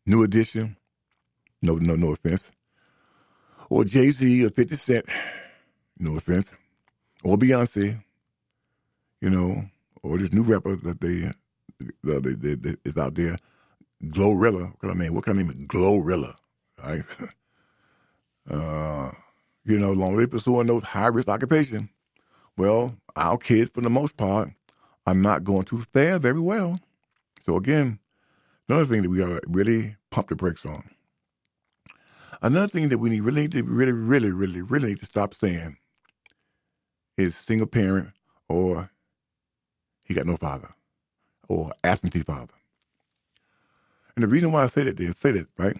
[0.06, 0.78] new edition,
[1.62, 2.52] no, no, no offense,
[3.70, 5.06] or Jay Z or Fifty Cent,
[5.98, 6.54] no offense,
[7.24, 8.04] or Beyonce,
[9.22, 9.64] you know,
[10.04, 11.32] or this new rapper that they,
[12.04, 13.38] that they, they is out there,
[14.04, 14.74] Glorilla.
[14.80, 15.14] What I mean?
[15.14, 16.36] What of name is Glorilla?
[16.84, 17.04] Right?
[18.50, 19.12] uh,
[19.64, 21.90] you know, long they pursuing those high risk occupation,
[22.58, 24.50] well, our kids, for the most part,
[25.06, 26.78] are not going to fare very well.
[27.40, 28.00] So again,
[28.68, 30.84] another thing that we gotta really pump the brakes on.
[32.42, 35.78] Another thing that we need really really, really, really, really to stop saying
[37.18, 38.10] is single parent
[38.50, 38.90] or
[40.04, 40.70] he got no father
[41.48, 42.54] or absentee father.
[44.16, 45.78] And the reason why I say that is say that, right?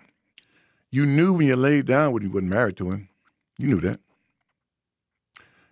[0.90, 3.10] You knew when you laid down when you wasn't married to him.
[3.58, 4.00] You knew that.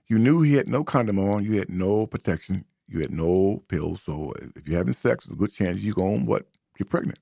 [0.08, 4.02] You knew he had no condom on, you had no protection, you had no pills.
[4.02, 6.48] So if you're having sex, there's a good chance you're going what?
[6.78, 7.20] Get pregnant.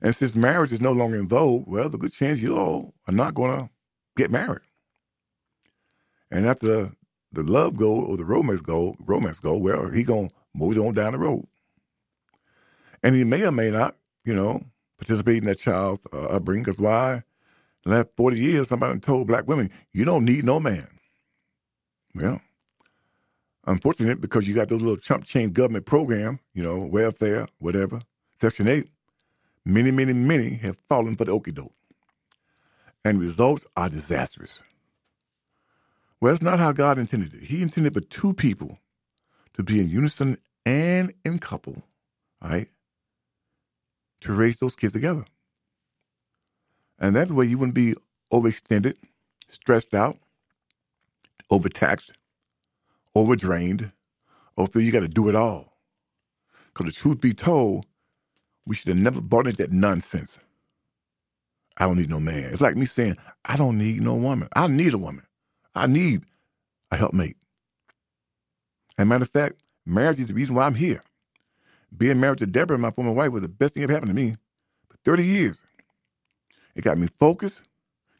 [0.00, 3.14] And since marriage is no longer in vogue, well, a good chance you all are
[3.14, 3.70] not going to
[4.16, 4.62] get married.
[6.30, 6.92] And after
[7.32, 11.12] the love go or the romance go, romance go, well, he gonna move on down
[11.12, 11.44] the road.
[13.02, 14.62] And he may or may not, you know,
[14.98, 16.64] participate in that child's uh, upbringing.
[16.64, 17.22] Because why?
[17.84, 20.86] The last 40 years, somebody told black women, you don't need no man.
[22.14, 22.40] Well,
[23.66, 28.00] unfortunate because you got those little chump change government program, you know, welfare, whatever,
[28.36, 28.86] Section 8,
[29.64, 31.72] many, many, many have fallen for the okey doke.
[33.04, 34.62] And results are disastrous.
[36.22, 37.42] Well, that's not how God intended it.
[37.42, 38.78] He intended for two people
[39.54, 41.82] to be in unison and in couple,
[42.40, 42.68] right?
[44.20, 45.24] To raise those kids together.
[47.00, 47.94] And that way you wouldn't be
[48.32, 48.94] overextended,
[49.48, 50.16] stressed out,
[51.50, 52.12] overtaxed,
[53.16, 53.90] overdrained,
[54.56, 55.76] or feel you got to do it all.
[56.68, 57.84] Because the truth be told,
[58.64, 60.38] we should have never bought into that nonsense.
[61.78, 62.52] I don't need no man.
[62.52, 64.48] It's like me saying, I don't need no woman.
[64.54, 65.24] I need a woman.
[65.74, 66.22] I need
[66.90, 67.36] a helpmate.
[68.98, 69.56] And matter of fact,
[69.86, 71.02] marriage is the reason why I'm here.
[71.96, 74.34] Being married to Deborah, my former wife, was the best thing that happened to me
[74.88, 75.58] for 30 years.
[76.74, 77.64] It got me focused,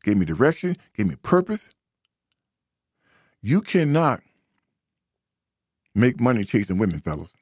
[0.05, 1.69] gave me direction, gave me purpose.
[3.43, 4.21] You cannot
[5.95, 7.37] make money chasing women, fellas.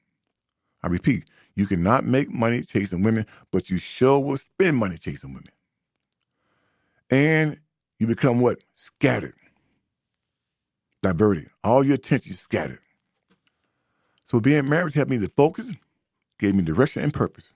[0.82, 1.24] I repeat,
[1.56, 5.52] you cannot make money chasing women, but you sure will spend money chasing women.
[7.10, 7.58] And
[7.98, 8.58] you become what?
[8.74, 9.34] Scattered,
[11.02, 11.48] diverted.
[11.64, 12.80] All your attention scattered.
[14.26, 15.70] So being married helped me to focus,
[16.38, 17.54] gave me direction and purpose.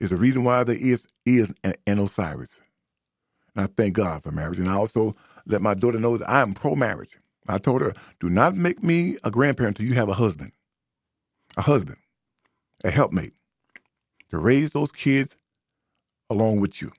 [0.00, 2.60] Is the reason why there is is an, an Osiris.
[3.54, 4.58] And I thank God for marriage.
[4.58, 5.12] And I also
[5.46, 7.18] let my daughter know that I am pro marriage.
[7.48, 10.52] I told her, do not make me a grandparent until you have a husband.
[11.56, 11.98] A husband,
[12.84, 13.32] a helpmate,
[14.30, 15.36] to raise those kids
[16.30, 16.90] along with you.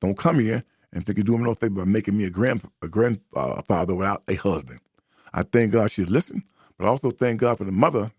[0.00, 2.62] Don't come here and think you're doing me no favor by making me a grand
[2.82, 4.80] a grandfather without a husband.
[5.32, 6.44] I thank God she listened,
[6.76, 8.10] but I also thank God for the mother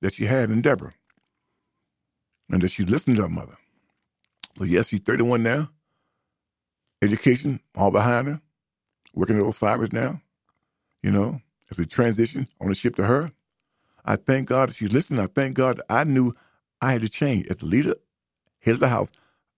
[0.00, 0.94] that she had in Deborah.
[2.50, 3.56] And that she listened to her mother.
[4.58, 5.70] So yes, she's 31 now.
[7.02, 8.40] Education all behind her.
[9.14, 10.20] Working at Osiris now.
[11.02, 13.30] You know, as we transition on the ship to her.
[14.04, 15.20] I thank God that she's listening.
[15.20, 16.32] I thank God that I knew
[16.80, 17.46] I had to change.
[17.48, 17.94] As the leader,
[18.60, 19.10] head of the house,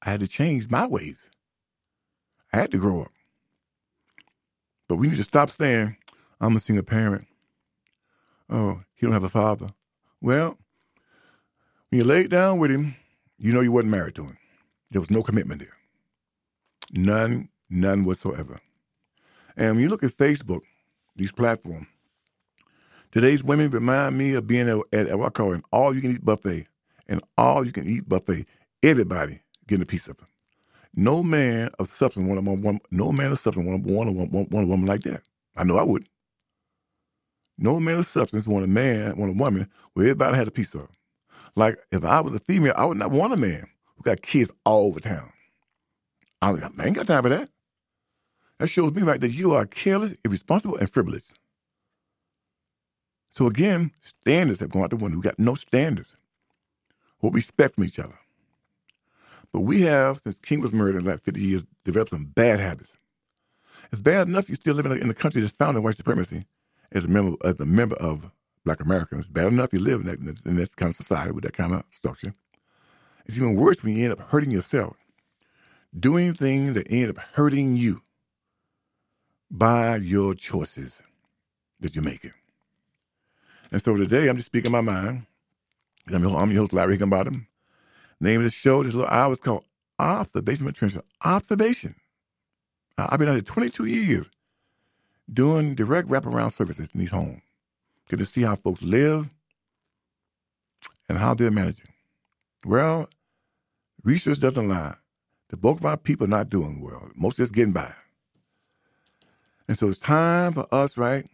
[0.03, 1.31] I had to change my ways.
[2.53, 3.13] I had to grow up.
[4.89, 5.97] But we need to stop saying,
[6.41, 7.27] I'm a single parent.
[8.49, 9.71] Oh, he don't have a father.
[10.21, 10.59] Well,
[11.89, 12.97] when you laid down with him,
[13.39, 14.39] you know you wasn't married to him.
[14.91, 15.77] There was no commitment there.
[16.93, 18.61] None, none whatsoever.
[19.57, 20.61] And when you look at Facebook,
[21.15, 21.87] these platforms,
[23.13, 26.67] today's women remind me of being at, at what I call an all-you-can-eat buffet.
[27.09, 28.47] An all-you-can-eat buffet.
[28.83, 30.25] Everybody getting a piece of it.
[30.95, 32.81] No man of substance want a woman.
[32.91, 35.23] No man of substance want a, want, a, want a woman like that.
[35.57, 36.11] I know I wouldn't.
[37.59, 40.75] No man of substance want a man, want a woman where everybody had a piece
[40.75, 40.89] of.
[41.57, 44.51] Like if I was a female, I would not want a man who got kids
[44.65, 45.31] all over town.
[46.43, 47.51] I, ain't got time for that.
[48.59, 51.33] That shows me right that you are careless, irresponsible, and frivolous.
[53.31, 55.19] So again, standards have gone out the window.
[55.19, 56.17] We got no standards.
[57.21, 58.20] What we expect from each other.
[59.53, 62.61] But we have, since King was murdered in the last 50 years, developed some bad
[62.61, 62.97] habits.
[63.93, 66.45] It's bad enough you still live in a, country that's founded in white supremacy
[66.93, 68.31] as a member as a member of
[68.65, 69.23] Black Americans.
[69.23, 71.75] It's bad enough you live in that, in that kind of society with that kind
[71.75, 72.35] of structure.
[73.27, 74.97] It's even worse when you end up hurting yourself,
[75.99, 78.03] doing things that end up hurting you
[79.51, 81.03] by your choices
[81.81, 82.33] that you're making.
[83.73, 85.27] And so today I'm just speaking my mind.
[86.13, 87.47] I'm your, I'm your host, Larry Higginbottom.
[88.21, 89.65] Name of the show, this little hour is called
[89.99, 90.97] Observation Trench.
[91.25, 91.95] Observation.
[92.99, 94.29] I've been out here 22 years
[95.33, 97.41] doing direct wraparound services in these homes.
[98.09, 99.31] Get to see how folks live
[101.09, 101.89] and how they're managing.
[102.67, 103.09] Well,
[104.05, 104.97] research doesn't lie.
[105.49, 107.09] The bulk of our people are not doing well.
[107.17, 107.93] Most just getting by.
[109.67, 111.25] And so it's time for us, right,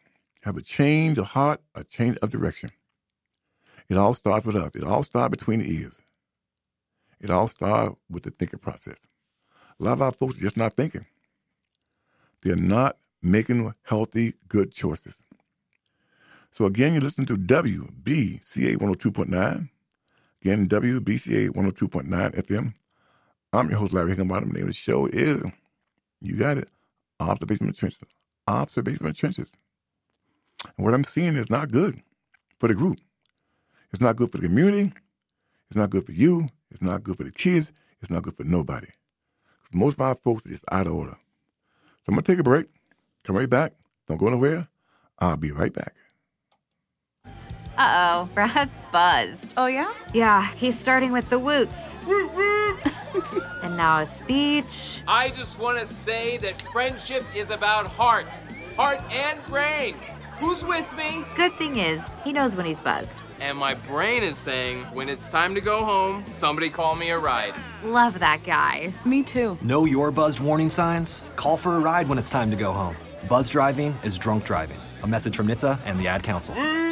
[0.42, 2.70] have a change of heart, a change of direction.
[3.88, 4.70] It all starts with us.
[4.74, 5.98] It all starts between the ears.
[7.26, 8.98] It all starts with the thinking process.
[9.80, 11.06] A lot of our folks are just not thinking.
[12.40, 15.16] They're not making healthy, good choices.
[16.52, 19.68] So again, you listen to WBCA 102.9.
[20.40, 22.74] Again, WBCA 102.9 FM.
[23.52, 24.50] I'm your host, Larry Higginbottom.
[24.50, 25.42] The name of the show is,
[26.20, 26.68] you got it,
[27.18, 28.08] Observation Trenches.
[28.46, 29.50] Observation Trenches.
[30.76, 32.00] And what I'm seeing is not good
[32.60, 33.00] for the group.
[33.90, 34.92] It's not good for the community.
[35.68, 36.46] It's not good for you.
[36.76, 37.72] It's not good for the kids.
[38.02, 38.88] It's not good for nobody.
[39.72, 41.12] Most of our folks are just out of order.
[41.12, 42.66] So I'm going to take a break.
[43.24, 43.72] Come right back.
[44.06, 44.68] Don't go nowhere.
[45.18, 45.94] I'll be right back.
[47.78, 49.54] Uh oh, Brad's buzzed.
[49.56, 49.90] Oh, yeah?
[50.12, 51.96] Yeah, he's starting with the woots.
[53.62, 55.00] and now a speech.
[55.08, 58.38] I just want to say that friendship is about heart,
[58.76, 59.94] heart and brain.
[60.38, 61.24] Who's with me?
[61.34, 63.22] Good thing is, he knows when he's buzzed.
[63.40, 67.18] And my brain is saying, when it's time to go home, somebody call me a
[67.18, 67.54] ride.
[67.82, 68.92] Love that guy.
[69.06, 69.58] Me too.
[69.62, 71.24] Know your buzzed warning signs?
[71.36, 72.96] Call for a ride when it's time to go home.
[73.28, 74.78] Buzz driving is drunk driving.
[75.02, 76.54] A message from NHTSA and the Ad Council.
[76.54, 76.85] Mm.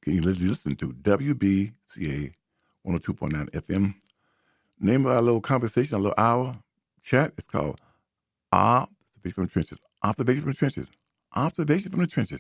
[0.03, 2.33] Can you listen to WBCA
[2.87, 3.93] 102.9 FM?
[4.79, 6.57] Name of our little conversation, our little hour
[7.03, 7.79] chat, it's called
[8.51, 9.79] Observation from the Trenches.
[10.01, 10.87] Observation from the Trenches.
[11.35, 12.39] Observation from the Trenches.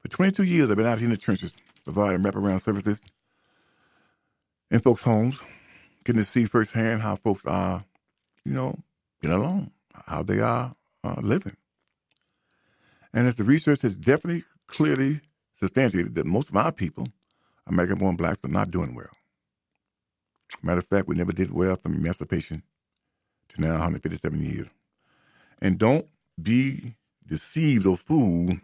[0.00, 3.02] For 22 years, I've been out here in the trenches providing wraparound services
[4.70, 5.40] in folks' homes,
[6.04, 7.82] getting to see firsthand how folks are,
[8.44, 8.78] you know,
[9.22, 9.70] getting along,
[10.06, 11.56] how they are uh, living.
[13.14, 15.22] And as the research has definitely clearly
[15.58, 17.08] substantiated that most of our people,
[17.66, 19.10] American born blacks, are not doing well.
[20.62, 22.62] Matter of fact, we never did well from emancipation
[23.48, 24.66] to now 157 years.
[25.60, 26.06] And don't
[26.40, 26.94] be
[27.26, 28.60] deceived or fooled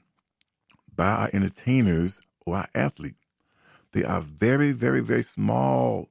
[0.94, 3.16] by our entertainers or our athletes.
[3.92, 6.08] They are very, very, very small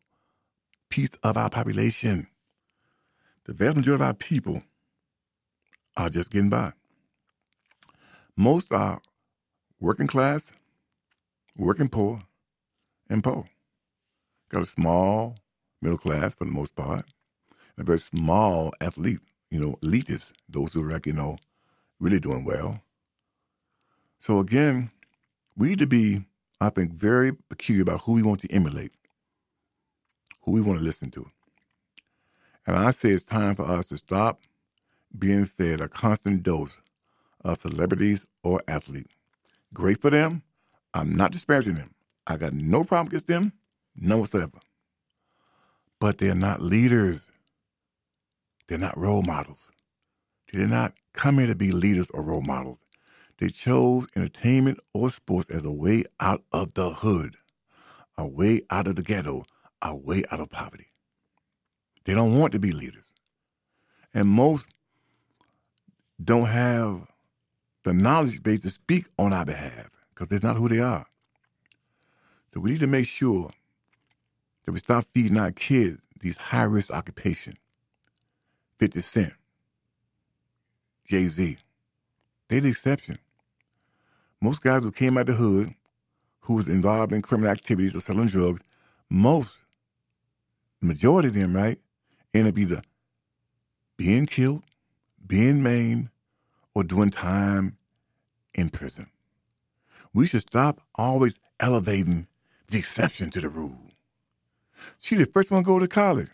[0.89, 2.27] piece of our population.
[3.45, 4.63] The vast majority of our people
[5.97, 6.73] are just getting by.
[8.37, 9.01] Most are
[9.79, 10.53] working class,
[11.55, 12.21] working poor,
[13.09, 13.45] and poor.
[14.49, 15.37] Got a small
[15.81, 17.05] middle class for the most part,
[17.77, 21.37] and a very small athlete, you know, elitists, those who are like, you know,
[21.99, 22.81] really doing well.
[24.19, 24.91] So again,
[25.57, 26.25] we need to be,
[26.59, 28.91] I think, very peculiar about who we want to emulate,
[30.43, 31.25] who we want to listen to.
[32.67, 34.41] And I say it's time for us to stop
[35.17, 36.79] being fed a constant dose
[37.43, 39.13] of celebrities or athletes.
[39.73, 40.43] Great for them.
[40.93, 41.91] I'm not disparaging them.
[42.27, 43.53] I got no problem against them,
[43.95, 44.59] none whatsoever.
[45.99, 47.29] But they're not leaders.
[48.67, 49.69] They're not role models.
[50.51, 52.79] They did not come here to be leaders or role models.
[53.37, 57.35] They chose entertainment or sports as a way out of the hood,
[58.17, 59.43] a way out of the ghetto,
[59.81, 60.87] a way out of poverty.
[62.05, 63.13] They don't want to be leaders.
[64.13, 64.69] And most
[66.23, 67.07] don't have
[67.83, 69.89] the knowledge base to speak on our behalf
[70.21, 71.07] because that's not who they are.
[72.53, 73.49] So we need to make sure
[74.63, 77.57] that we stop feeding our kids these high risk occupations.
[78.77, 79.33] 50 Cent,
[81.07, 81.57] Jay Z,
[82.47, 83.17] They're the exception.
[84.39, 85.73] Most guys who came out the hood,
[86.41, 88.61] who was involved in criminal activities or selling drugs,
[89.09, 89.55] most,
[90.81, 91.79] majority of them, right,
[92.31, 92.83] end up either
[93.97, 94.61] being killed,
[95.25, 96.09] being maimed,
[96.75, 97.77] or doing time
[98.53, 99.07] in prison.
[100.13, 102.27] We should stop always elevating
[102.67, 103.91] the exception to the rule.
[104.99, 106.29] She the first one to go to college.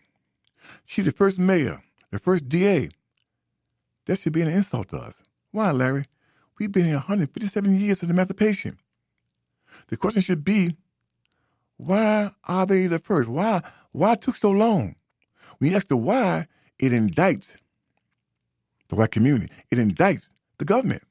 [0.86, 2.90] She the first mayor, the first DA.
[4.06, 5.20] That should be an insult to us.
[5.52, 6.06] Why, Larry?
[6.60, 8.78] We've been here 157 years of emancipation.
[9.90, 10.76] The question should be,
[11.78, 13.30] why are they the first?
[13.30, 13.62] Why
[13.92, 14.96] why it took so long?
[15.58, 16.48] When you ask the why,
[16.80, 17.56] it indicts
[18.90, 19.52] the white community.
[19.72, 21.04] It indicts the government.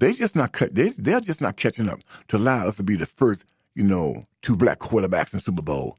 [0.00, 0.74] They just not cut.
[0.74, 3.44] They, they're just not catching up to allow us to be the first,
[3.74, 5.98] you know, two black quarterbacks in Super Bowl.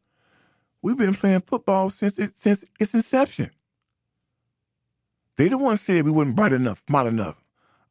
[0.82, 3.52] We've been playing football since it, since its inception.
[5.38, 7.44] They the ones said we weren't bright enough, smart enough,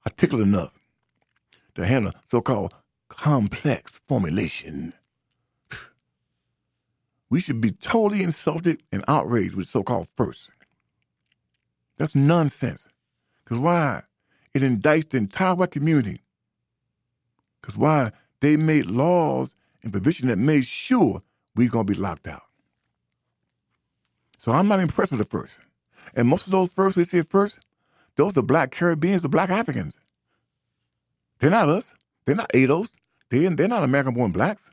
[0.04, 0.76] articulate enough
[1.76, 2.74] to handle so-called
[3.08, 4.92] complex formulation.
[7.30, 10.50] We should be totally insulted and outraged with so-called first.
[11.98, 12.88] That's nonsense.
[13.44, 14.02] Because why?
[14.54, 16.20] It indicts the entire white community.
[17.60, 18.10] Because why?
[18.40, 21.22] They made laws and provision that made sure
[21.54, 22.42] we're going to be locked out.
[24.38, 25.60] So I'm not impressed with the first.
[26.14, 27.60] And most of those first, we say first,
[28.16, 29.98] those are black Caribbeans, the black Africans.
[31.38, 31.94] They're not us.
[32.24, 32.90] They're not ADOS.
[33.30, 34.70] They, they're not American born blacks.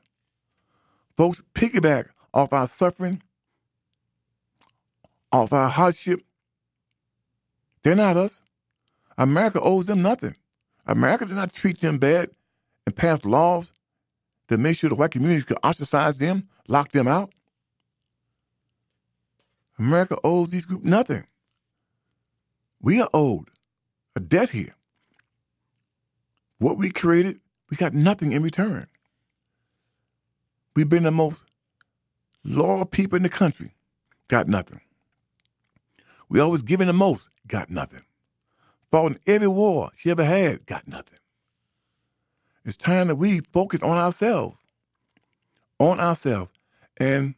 [1.15, 3.21] Folks piggyback off our suffering,
[5.31, 6.21] off our hardship.
[7.83, 8.41] They're not us.
[9.17, 10.35] America owes them nothing.
[10.85, 12.29] America did not treat them bad
[12.85, 13.71] and pass laws
[14.47, 17.31] to make sure the white community could ostracize them, lock them out.
[19.79, 21.25] America owes these groups nothing.
[22.81, 23.49] We are owed
[24.15, 24.75] a debt here.
[26.59, 27.39] What we created,
[27.69, 28.87] we got nothing in return.
[30.75, 31.43] We've been the most
[32.43, 33.71] loyal people in the country,
[34.27, 34.81] got nothing.
[36.29, 38.01] We always giving the most, got nothing.
[38.91, 41.19] Fought in every war she ever had, got nothing.
[42.65, 44.57] It's time that we focus on ourselves,
[45.79, 46.51] on ourselves.
[46.97, 47.35] And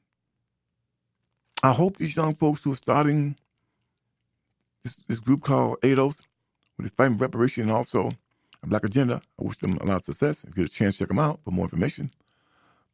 [1.61, 3.35] I hope these young folks who are starting
[4.83, 6.17] this, this group called ADOS,
[6.77, 8.11] with this fighting reparation and also
[8.63, 10.43] a black agenda, I wish them a lot of success.
[10.43, 12.09] If you get a chance, check them out for more information.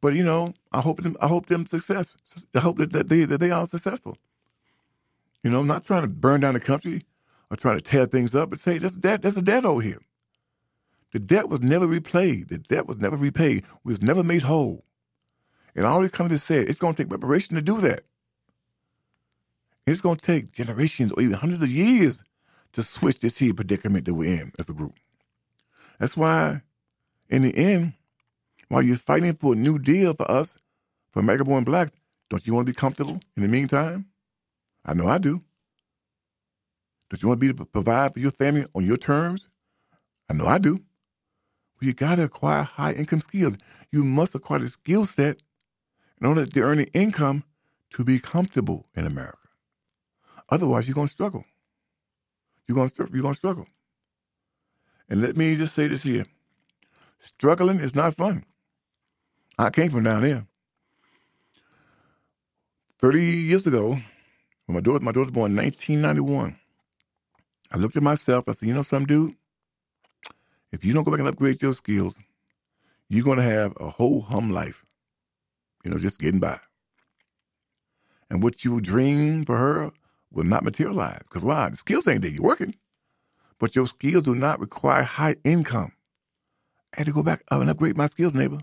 [0.00, 2.16] But you know, I hope them, I hope them success.
[2.54, 4.18] I hope that, that they that they are successful.
[5.42, 7.02] You know, I'm not trying to burn down the country
[7.50, 10.00] or trying to tear things up, but say there's debt, there's a debt over here.
[11.12, 12.48] The debt was never repaid.
[12.48, 13.64] The debt was never repaid.
[13.84, 14.84] Was never made whole.
[15.74, 18.00] And I already come to say it's going to take reparation to do that.
[19.86, 22.22] It's going to take generations or even hundreds of years
[22.72, 24.94] to switch this here predicament that we're in as a group.
[25.98, 26.62] That's why,
[27.28, 27.94] in the end,
[28.68, 30.56] while you're fighting for a new deal for us,
[31.10, 31.92] for American born blacks,
[32.28, 34.06] don't you want to be comfortable in the meantime?
[34.84, 35.40] I know I do.
[37.08, 39.48] Don't you want to be to provide for your family on your terms?
[40.28, 40.74] I know I do.
[40.74, 43.56] Well, you got to acquire high income skills.
[43.92, 45.42] You must acquire the skill set
[46.20, 47.44] in order to earn an income
[47.90, 49.38] to be comfortable in America.
[50.48, 51.44] Otherwise, you're going to struggle.
[52.66, 53.66] You're going to, you're going to struggle.
[55.08, 56.26] And let me just say this here
[57.18, 58.44] struggling is not fun.
[59.58, 60.46] I came from down there.
[62.98, 63.96] 30 years ago,
[64.66, 66.58] when my daughter, my daughter was born in 1991,
[67.70, 68.44] I looked at myself.
[68.48, 69.34] I said, you know something, dude?
[70.72, 72.14] If you don't go back and upgrade your skills,
[73.08, 74.84] you're going to have a whole hum life,
[75.84, 76.58] you know, just getting by.
[78.30, 79.90] And what you dream for her
[80.32, 81.20] will not materialize.
[81.20, 81.70] Because why?
[81.70, 82.30] The skills ain't there.
[82.30, 82.74] You're working.
[83.58, 85.92] But your skills do not require high income.
[86.94, 88.58] I had to go back up and upgrade my skills, neighbor.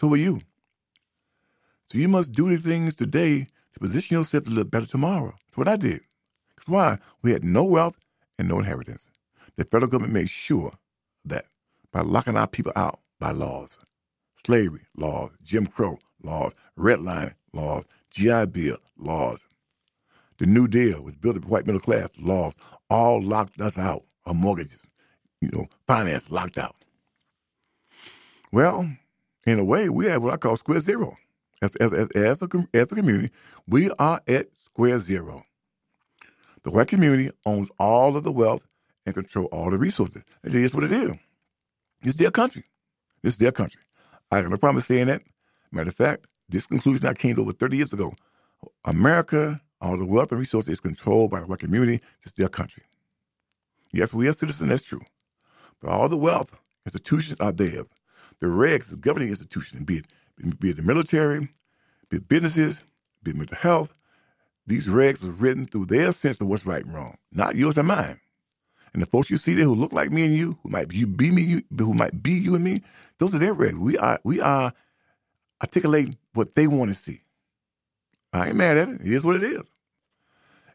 [0.00, 0.40] So will you.
[1.86, 5.34] So you must do the things today to position yourself to live better tomorrow.
[5.46, 6.00] That's what I did.
[6.54, 6.98] Because why?
[7.22, 7.96] We had no wealth
[8.38, 9.08] and no inheritance.
[9.56, 10.72] The federal government made sure
[11.24, 11.46] that
[11.92, 13.78] by locking our people out by laws,
[14.44, 19.40] slavery laws, Jim Crow laws, redlining laws, GI Bill laws,
[20.38, 22.54] the New Deal, which built the white middle class laws,
[22.88, 24.04] all locked us out.
[24.26, 24.86] Our mortgages,
[25.40, 26.76] you know, finance locked out.
[28.52, 28.90] Well,
[29.46, 31.16] in a way, we have what I call square zero.
[31.60, 33.30] As, as, as, as, a, as a community,
[33.66, 35.42] we are at square zero.
[36.64, 38.66] The white community owns all of the wealth
[39.06, 40.22] and control all the resources.
[40.44, 41.12] It is what it is.
[42.02, 42.64] It's their country.
[43.22, 43.82] This is their country.
[44.30, 45.22] I have no problem saying that.
[45.72, 48.12] Matter of fact, this conclusion I came to over 30 years ago.
[48.84, 52.00] America, all the wealth and resources is controlled by the white community.
[52.22, 52.84] It's their country.
[53.92, 55.00] Yes, we are citizens, that's true.
[55.80, 57.88] But all the wealth, institutions are theirs.
[58.40, 61.48] The regs, the governing institutions, be it, be it the military,
[62.08, 62.84] be it businesses,
[63.22, 63.96] be it mental health,
[64.68, 67.88] these regs were written through their sense of what's right and wrong, not yours and
[67.88, 68.20] mine.
[68.92, 71.04] And the folks you see there who look like me and you, who might be,
[71.04, 72.82] be me, who might be you and me,
[73.18, 73.78] those are their regs.
[73.78, 74.72] We are we are
[75.62, 77.20] articulating what they want to see.
[78.32, 79.00] I ain't mad at it.
[79.00, 79.62] It is what it is.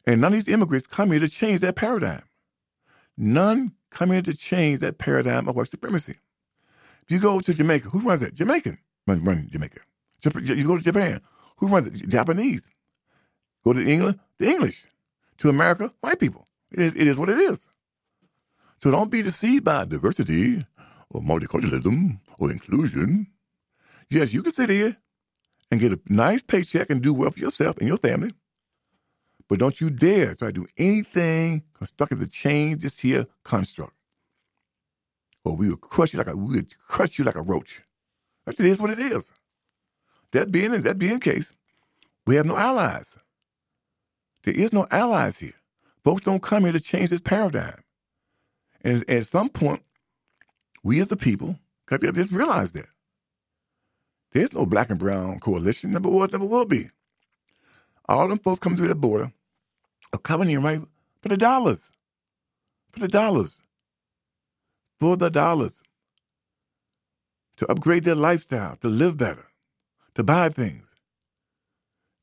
[0.06, 2.24] And none of these immigrants come here to change that paradigm.
[3.16, 6.16] None come here to change that paradigm of white supremacy.
[7.04, 8.34] If you go to Jamaica, who runs it?
[8.34, 9.82] Jamaican runs, runs Jamaica.
[10.41, 11.20] You go to Japan,
[11.58, 12.10] who runs it?
[12.10, 12.64] Japanese.
[13.64, 14.86] Go to England, the English.
[15.38, 16.45] To America, white people.
[16.72, 17.68] It is, it is what it is.
[18.78, 20.66] So don't be deceived by diversity
[21.09, 23.28] or multiculturalism or inclusion.
[24.09, 24.97] Yes, you can sit here
[25.72, 28.32] and get a nice paycheck and do well for yourself and your family.
[29.47, 33.93] But don't you dare try to do anything constructive to change this here construct.
[35.43, 37.82] Or we will crush you like a we will crush you like a roach.
[38.45, 39.32] That is what it is.
[40.32, 41.53] That being that being case,
[42.26, 43.16] we have no allies.
[44.44, 45.54] There is no allies here.
[46.04, 47.82] Folks don't come here to change this paradigm.
[48.82, 49.82] And at some point,
[50.84, 52.88] we as the people got to just realize that.
[54.34, 55.91] There's no black and brown coalition.
[55.91, 56.89] Never was, never will be.
[58.10, 59.32] All them folks coming through the border
[60.12, 60.82] are coming here, right
[61.22, 61.89] for the dollars.
[62.91, 63.62] For the dollars.
[65.00, 65.82] For the dollars.
[67.58, 69.46] To upgrade their lifestyle, to live better,
[70.16, 70.94] to buy things.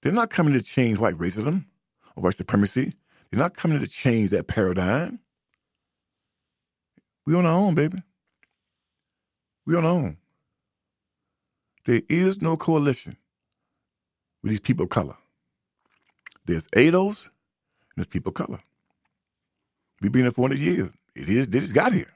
[0.02, 1.66] They're not coming to change white racism
[2.16, 2.94] or white supremacy.
[3.30, 5.20] They're not coming to change that paradigm.
[7.26, 7.98] We on our own, baby.
[9.66, 10.16] We on our own.
[11.86, 13.16] There is no coalition
[14.42, 15.16] with these people of color.
[16.46, 18.60] There's ADOS and there's people of color.
[20.00, 20.90] We've been here for 100 years.
[21.14, 22.12] It is, they just got here.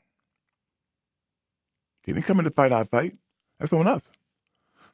[2.05, 3.15] They didn't come in to fight our fight.
[3.59, 4.11] That's on us.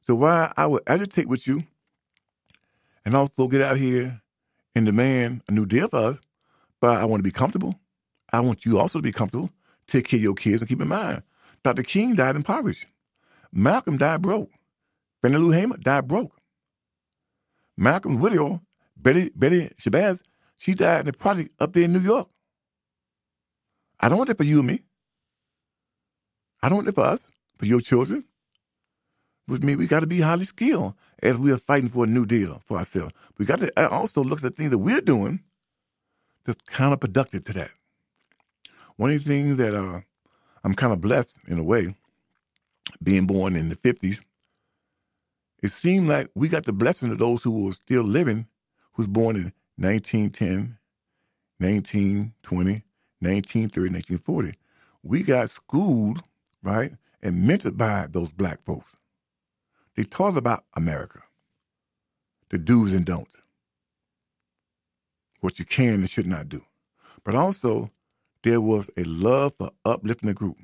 [0.02, 1.64] So why I would agitate with you
[3.04, 4.20] and also get out here
[4.74, 6.18] and demand a new deal for us,
[6.80, 7.74] but I want to be comfortable.
[8.32, 9.50] I want you also to be comfortable.
[9.86, 11.22] Take care of your kids and keep in mind,
[11.64, 11.82] Dr.
[11.82, 12.86] King died impoverished.
[13.52, 14.50] Malcolm died broke.
[15.20, 16.36] Fannie Lou Hamer died broke.
[17.76, 18.60] Malcolm's widow,
[18.96, 20.20] Betty, Betty Shabazz,
[20.58, 22.28] she died in a project up there in New York.
[23.98, 24.80] I don't want that for you and me.
[26.62, 28.24] I don't want that for us, for your children.
[29.46, 32.26] Which means we got to be highly skilled as we are fighting for a new
[32.26, 33.12] deal for ourselves.
[33.38, 35.40] We got to also look at the things that we're doing
[36.44, 37.70] that's counterproductive to that.
[38.96, 40.00] One of the things that uh,
[40.64, 41.94] I'm kind of blessed in a way,
[43.02, 44.20] being born in the 50s,
[45.62, 48.46] it seemed like we got the blessing of those who were still living,
[48.92, 50.78] who was born in 1910,
[51.58, 52.84] 1920,
[53.20, 54.52] 1930, 1940.
[55.02, 56.22] We got schooled,
[56.62, 56.92] right,
[57.22, 58.96] and mentored by those black folks.
[59.96, 61.20] They taught about America,
[62.50, 63.36] the do's and don'ts,
[65.40, 66.62] what you can and should not do.
[67.24, 67.90] But also,
[68.42, 70.56] there was a love for uplifting the group.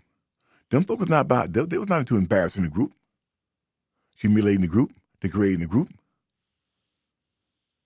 [0.71, 2.93] Them folks was not about, they, they was not into embarrassing the group,
[4.17, 5.89] humiliating the group, degrading the group.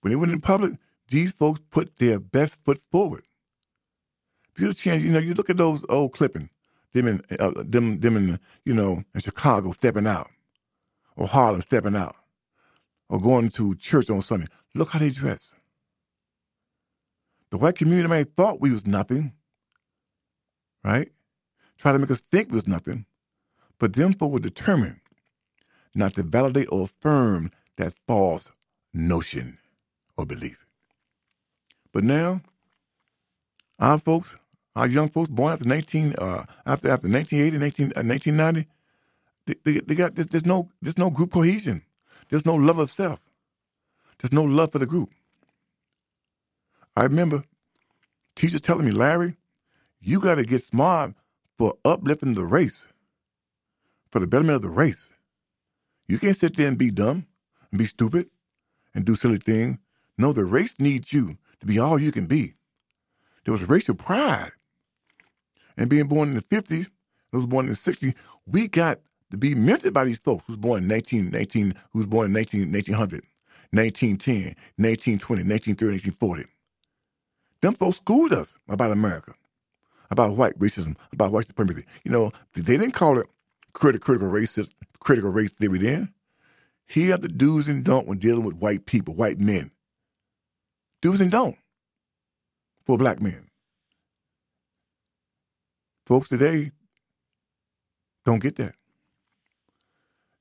[0.00, 0.74] When they went in public,
[1.08, 3.24] these folks put their best foot forward.
[4.54, 6.50] If you chance, you know, you look at those old clippings,
[6.92, 10.28] them in, uh, them, them in, you know, in Chicago stepping out,
[11.20, 12.16] or Harlem stepping out,
[13.10, 14.46] or going to church on Sunday.
[14.74, 15.54] Look how they dress.
[17.50, 19.34] The white community may thought we was nothing,
[20.82, 21.10] right?
[21.76, 23.04] Try to make us think we was nothing.
[23.78, 25.00] But them folk were determined
[25.94, 28.50] not to validate or affirm that false
[28.94, 29.58] notion
[30.16, 30.64] or belief.
[31.92, 32.40] But now,
[33.78, 34.36] our folks,
[34.74, 38.68] our young folks born after 19, uh, after after 1980, 19, uh, 1990,
[39.64, 41.82] they, they, got there's, no there's no group cohesion.
[42.28, 43.20] There's no love of self.
[44.18, 45.10] There's no love for the group.
[46.96, 47.44] I remember
[48.34, 49.34] teachers telling me, Larry,
[50.00, 51.14] you got to get smart
[51.58, 52.88] for uplifting the race,
[54.10, 55.10] for the betterment of the race.
[56.08, 57.26] You can't sit there and be dumb
[57.70, 58.28] and be stupid
[58.94, 59.78] and do silly things.
[60.18, 62.54] No, the race needs you to be all you can be.
[63.44, 64.52] There was racial pride.
[65.76, 66.88] And being born in the 50s,
[67.32, 68.14] those born in the 60s,
[68.46, 68.98] we got
[69.30, 72.32] to be mentored by these folks who was born in 19, who was born in
[72.32, 73.22] 19, 1900,
[73.72, 76.44] 1910, 1920, 1930, 1940.
[77.62, 79.34] Them folks schooled us about America,
[80.10, 81.84] about white racism, about white supremacy.
[82.04, 83.26] You know, they didn't call it
[83.72, 86.12] critical critical racism, critical race theory then.
[86.86, 89.70] Here are the do's and don'ts when dealing with white people, white men.
[91.02, 91.58] Do's and don'ts
[92.84, 93.46] for black men.
[96.06, 96.72] Folks today
[98.24, 98.74] don't get that.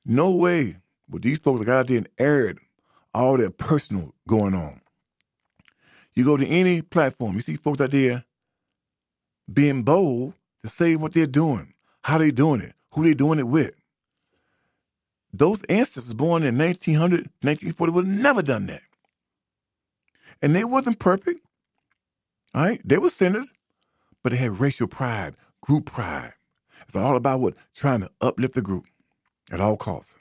[0.10, 0.76] No way
[1.12, 2.57] would these folks got out there and aired
[3.14, 4.82] all their personal going on.
[6.16, 8.26] You go to any platform, you see folks out there
[9.53, 10.34] being bold
[10.64, 13.76] to say what they're doing, how they doing it, who they doing it with.
[15.32, 18.82] Those ancestors born in 1900, 1940 would have never done that.
[20.41, 21.39] And they wasn't perfect.
[22.55, 22.82] All right?
[22.84, 23.51] They were sinners,
[24.24, 26.34] but they had racial pride, group pride.
[26.88, 27.53] It's all about what?
[27.76, 28.86] Trying to uplift the group
[29.52, 30.16] at all costs.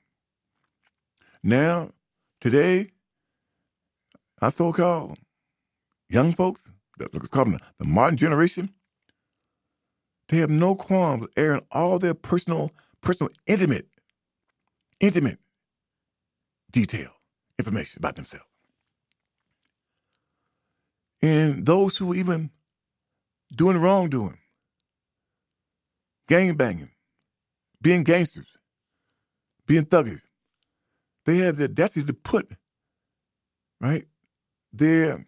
[1.43, 1.91] Now,
[2.41, 2.89] today,
[4.41, 5.19] our so-called
[6.09, 6.63] young folks,
[6.99, 8.75] let's call them the modern generation,
[10.29, 12.71] they have no qualms airing all their personal,
[13.01, 13.89] personal, intimate,
[15.01, 15.39] intimate
[16.71, 17.11] detail,
[17.59, 18.45] information about themselves.
[21.23, 22.51] And those who even
[23.55, 24.39] doing wrongdoing,
[26.29, 26.91] gang banging,
[27.81, 28.58] being gangsters,
[29.69, 30.23] being thuggish,
[31.27, 32.51] they have the audacity to put,
[33.81, 34.05] right,
[34.73, 35.27] their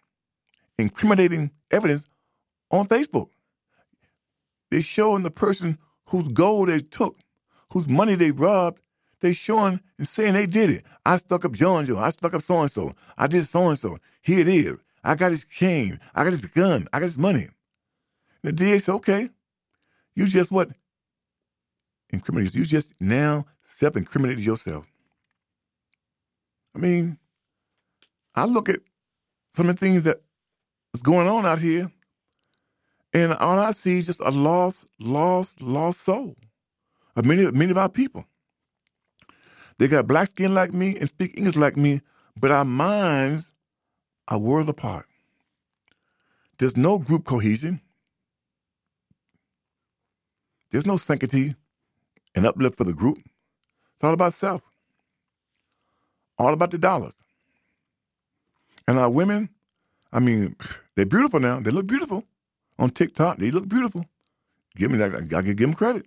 [0.78, 2.04] incriminating evidence
[2.70, 3.28] on Facebook.
[4.70, 7.16] They're showing the person whose gold they took,
[7.72, 8.80] whose money they robbed,
[9.20, 10.84] they showing and saying they did it.
[11.04, 11.98] I stuck up John Joe.
[11.98, 12.92] I stuck up so and so.
[13.18, 13.98] I did so and so.
[14.22, 14.78] Here it is.
[15.04, 15.98] I got his chain.
[16.14, 16.86] I got his gun.
[16.92, 17.48] I got his money.
[18.42, 19.28] And the DA said, okay,
[20.14, 20.70] you just what?
[22.10, 22.54] Incriminated.
[22.54, 24.86] You just now self incriminated yourself.
[26.74, 27.18] I mean,
[28.34, 28.80] I look at
[29.52, 30.20] some of the things that
[30.94, 31.90] is going on out here,
[33.12, 36.36] and all I see is just a lost, lost, lost soul
[37.16, 38.24] of many, many of our people.
[39.78, 42.00] They got black skin like me and speak English like me,
[42.38, 43.50] but our minds
[44.28, 45.06] are worlds apart.
[46.58, 47.80] There's no group cohesion.
[50.70, 51.54] There's no sanctity
[52.34, 53.18] and uplift for the group.
[54.00, 54.64] It's all about self.
[56.38, 57.12] All about the dollars.
[58.88, 59.50] And our women,
[60.10, 60.56] I mean,
[60.94, 61.60] they're beautiful now.
[61.60, 62.24] They look beautiful
[62.78, 63.36] on TikTok.
[63.36, 64.06] They look beautiful.
[64.74, 65.14] Give me that.
[65.14, 66.06] I gotta give them credit.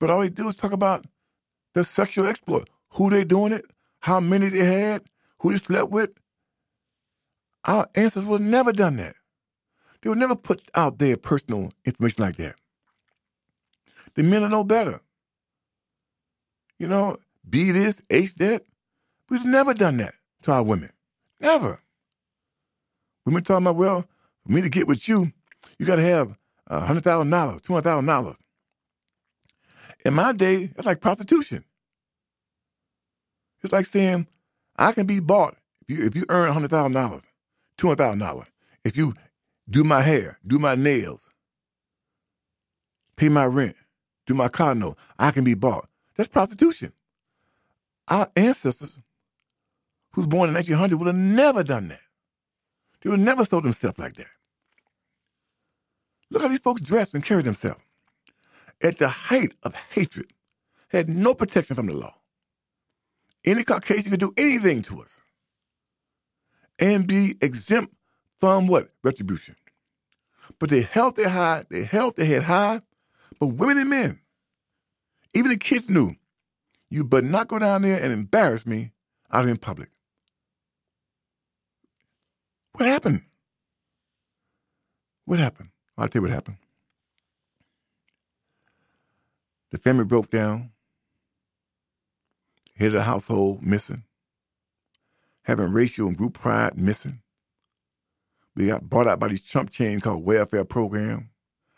[0.00, 1.04] But all they do is talk about
[1.74, 3.66] the sexual exploit, who they doing it,
[4.00, 5.02] how many they had,
[5.40, 6.12] who they slept with.
[7.66, 9.16] Our ancestors would have never done that.
[10.00, 12.54] They would never put out their personal information like that.
[14.14, 15.02] The men are no better.
[16.78, 17.16] You know,
[17.48, 18.62] be this, H that.
[19.30, 20.90] We've never done that to our women.
[21.40, 21.80] Never.
[23.26, 24.04] Women talking about, well,
[24.46, 25.32] for me to get with you,
[25.78, 26.36] you got to have
[26.70, 28.36] $100,000, $200,000.
[30.04, 31.64] In my day, it's like prostitution.
[33.62, 34.26] It's like saying,
[34.76, 37.22] I can be bought if you if you earn hundred thousand dollars,
[37.76, 38.46] two hundred thousand dollars.
[38.84, 39.14] If you
[39.68, 41.28] do my hair, do my nails,
[43.16, 43.76] pay my rent,
[44.26, 45.88] do my car note, I can be bought.
[46.18, 46.92] That's prostitution.
[48.08, 48.98] Our ancestors,
[50.12, 52.00] who's born in 1900, would have never done that.
[53.00, 54.26] They would have never sold themselves like that.
[56.30, 57.80] Look how these folks dressed and carried themselves.
[58.82, 60.26] At the height of hatred,
[60.88, 62.14] had no protection from the law.
[63.44, 65.20] Any Caucasian could do anything to us
[66.78, 67.94] and be exempt
[68.40, 68.90] from what?
[69.04, 69.54] Retribution.
[70.58, 72.80] But they held their high, they held their head high,
[73.38, 74.20] but women and men,
[75.34, 76.12] even the kids knew,
[76.90, 78.92] you better not go down there and embarrass me
[79.30, 79.90] out in public.
[82.72, 83.22] What happened?
[85.24, 85.70] What happened?
[85.96, 86.58] I'll tell you what happened.
[89.70, 90.70] The family broke down
[92.76, 94.04] head of the household missing,
[95.42, 97.20] having racial and group pride missing.
[98.54, 101.30] We got bought out by these chump chains called welfare program.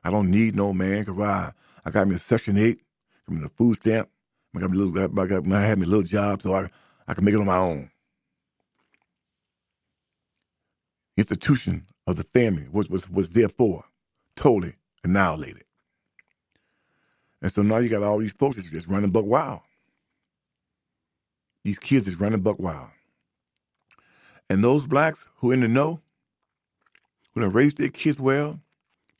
[0.04, 1.52] I don't need no man, cause I,
[1.84, 2.78] I got me a Section 8,
[3.30, 4.08] Mean a food stamp,
[4.56, 6.68] I got me little, I, got, I had me a little job so I,
[7.06, 7.90] I can make it on my own.
[11.16, 13.84] Institution of the family was, was, was therefore
[14.34, 14.74] totally
[15.04, 15.64] annihilated.
[17.42, 19.60] And so now you got all these folks that's just running buck wild.
[21.64, 22.90] These kids is running buck wild.
[24.48, 26.00] And those blacks who in the know,
[27.34, 28.58] who have raised their kids well,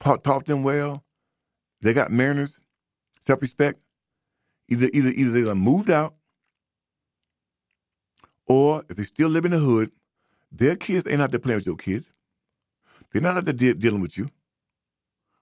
[0.01, 1.05] taught, taught them well,
[1.81, 2.61] they got manners,
[3.25, 3.81] self-respect.
[4.71, 6.15] Either either either they done moved out,
[8.47, 9.91] or if they still live in the hood,
[10.53, 12.07] their kids ain't out there playing with your kids.
[13.13, 14.29] They're not out there de- dealing with you,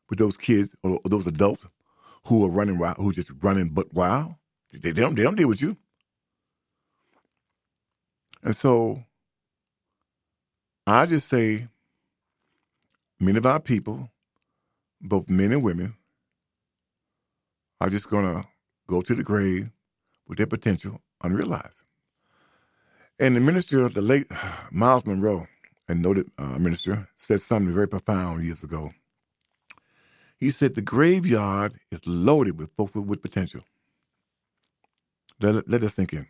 [0.09, 1.66] with those kids or, or, those adults
[2.26, 4.35] who are running wild, who just running but wild.
[4.72, 5.76] They, they don't they don't deal with you.
[8.43, 9.05] And so
[10.87, 11.68] I just say
[13.20, 14.11] many of our people,
[15.01, 15.95] both men and women,
[17.81, 18.45] are just to
[18.89, 19.70] go to the grave
[20.26, 21.82] with their potential unrealized.
[23.20, 24.26] And the minister, the late
[24.72, 25.47] Myles Munroe,
[25.89, 28.93] a noted uh, minister, said something very profound years ago.
[30.39, 33.62] He said the graveyard is loaded with folks with potential.
[35.41, 36.26] Let, let us think in.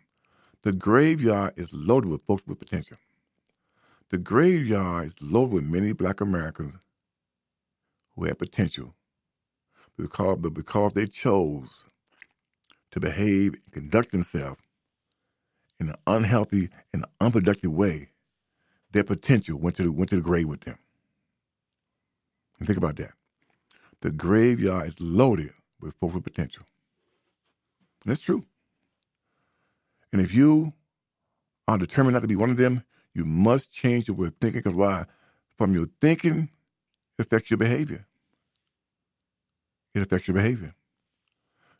[0.63, 2.97] The graveyard is loaded with folks with potential.
[4.09, 6.75] The graveyard is loaded with many black Americans
[8.15, 8.95] who had potential
[9.97, 11.85] because, but because they chose
[12.91, 14.59] to behave and conduct themselves
[15.79, 18.09] in an unhealthy and unproductive way,
[18.91, 20.77] their potential went to the, went to the grave with them.
[22.57, 23.11] And think about that.
[24.01, 26.65] The graveyard is loaded with folks potential.
[28.03, 28.45] And that's true.
[30.11, 30.73] And if you
[31.67, 32.83] are determined not to be one of them,
[33.13, 35.05] you must change your way of thinking because why?
[35.55, 36.49] From your thinking,
[37.19, 38.05] affects your behavior.
[39.93, 40.73] It affects your behavior.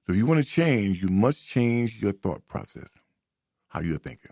[0.10, 2.88] So if you want to change, you must change your thought process,
[3.68, 4.32] how you're thinking.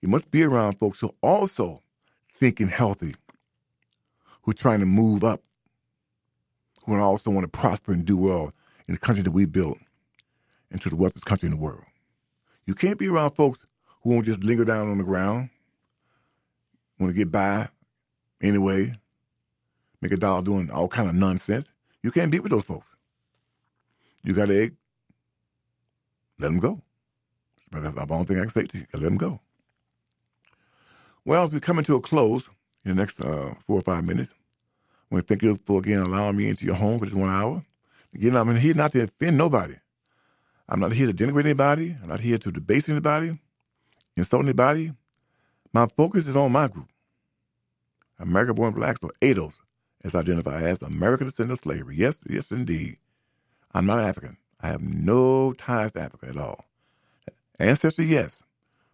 [0.00, 1.82] You must be around folks who are also
[2.38, 3.12] thinking healthy,
[4.42, 5.42] who are trying to move up,
[6.86, 8.50] who also want to prosper and do well
[8.88, 9.76] in the country that we built
[10.70, 11.84] into the wealthiest country in the world.
[12.64, 13.66] You can't be around folks
[14.02, 15.50] who won't just linger down on the ground,
[16.98, 17.68] want to get by
[18.42, 18.94] anyway,
[20.00, 21.68] make a dollar doing all kind of nonsense.
[22.02, 22.86] You can't be with those folks.
[24.22, 24.74] You got egg,
[26.38, 26.82] let them go.
[27.72, 28.86] That's the only thing I can say to you.
[28.94, 29.40] Let them go.
[31.24, 32.48] Well, as we come into a close
[32.84, 34.32] in the next uh, four or five minutes,
[34.96, 37.30] I want to thank you for again allowing me into your home for this one
[37.30, 37.64] hour.
[38.14, 39.74] Again, I'm here not to offend nobody.
[40.68, 41.96] I'm not here to denigrate anybody.
[42.02, 43.38] I'm not here to debase anybody,
[44.16, 44.92] insult anybody.
[45.72, 46.88] My focus is on my group.
[48.18, 49.54] American born blacks, or ADOS,
[50.04, 51.96] as identified as American descendant of slavery.
[51.96, 52.98] Yes, yes, indeed.
[53.74, 54.36] I'm not African.
[54.64, 56.64] I have no ties to Africa at all.
[57.58, 58.42] Ancestry, yes,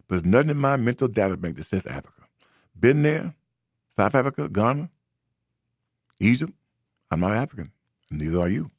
[0.05, 2.23] but there's nothing in my mental data bank that says Africa.
[2.77, 3.33] Been there,
[3.95, 4.89] South Africa, Ghana,
[6.19, 6.51] Egypt.
[7.09, 7.71] I'm not African,
[8.09, 8.69] neither are you.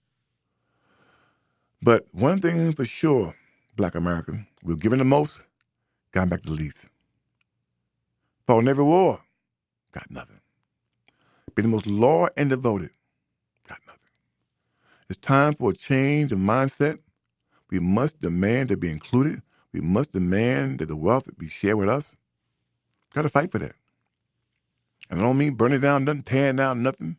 [1.81, 3.35] But one thing for sure,
[3.75, 5.41] black American, we've given the most,
[6.13, 6.85] gotten back the least.
[8.47, 9.19] Fought in every war,
[9.93, 10.41] got nothing.
[11.55, 13.02] Been the most loyal and devoted, got.
[15.13, 16.99] It's time for a change of mindset.
[17.71, 19.43] We must demand to be included.
[19.71, 22.17] We must demand that the wealth be shared with us.
[23.13, 23.75] Got to fight for that.
[25.11, 27.19] And I don't mean burning down nothing, tearing down nothing.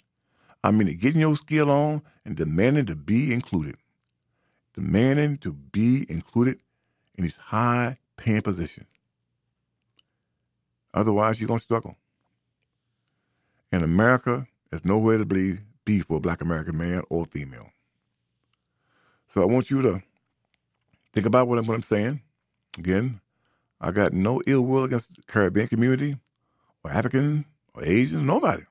[0.64, 3.76] I mean getting your skill on and demanding to be included
[4.74, 6.60] demanding to be included
[7.16, 8.88] in these high paying positions.
[10.96, 11.96] Otherwise, you're going to struggle.
[13.72, 17.73] In America, there's nowhere to be, be for a black American man or female.
[19.34, 20.04] So I want you to
[21.12, 22.22] think about what I'm, what I'm saying.
[22.78, 23.20] Again,
[23.82, 26.18] I got no ill will against the Caribbean community
[26.84, 28.62] or African or Asian, nobody.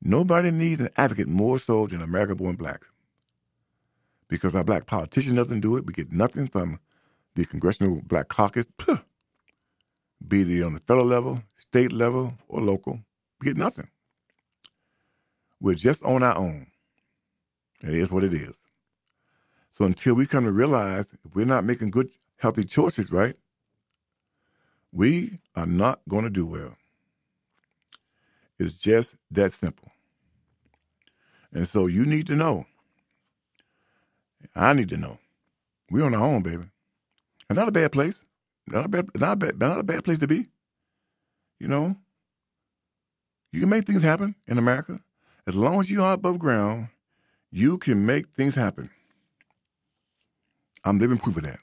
[0.00, 2.82] Nobody needs an advocate more so than America born black
[4.28, 5.86] because our black politician doesn't do it.
[5.86, 6.78] We get nothing from
[7.34, 8.66] the Congressional Black Caucus,
[10.28, 13.00] be it on the federal level, state level, or local.
[13.40, 13.88] We get nothing.
[15.60, 16.68] We're just on our own.
[17.80, 18.61] It is what it is.
[19.72, 23.34] So until we come to realize if we're not making good, healthy choices, right,
[24.92, 26.76] we are not going to do well.
[28.58, 29.90] It's just that simple.
[31.52, 32.66] And so you need to know
[34.54, 35.18] I need to know.
[35.90, 36.64] We're on our own, baby.
[37.48, 38.24] And not a bad place.
[38.66, 40.46] Not a bad, not a bad, not a bad place to be.
[41.58, 41.96] You know,
[43.50, 45.00] you can make things happen in America.
[45.46, 46.88] As long as you are above ground,
[47.50, 48.90] you can make things happen.
[50.84, 51.60] I'm living proof of that.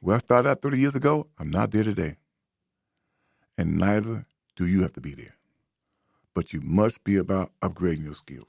[0.00, 2.16] Where I started out 30 years ago, I'm not there today.
[3.58, 4.26] And neither
[4.56, 5.34] do you have to be there.
[6.34, 8.46] But you must be about upgrading your skills.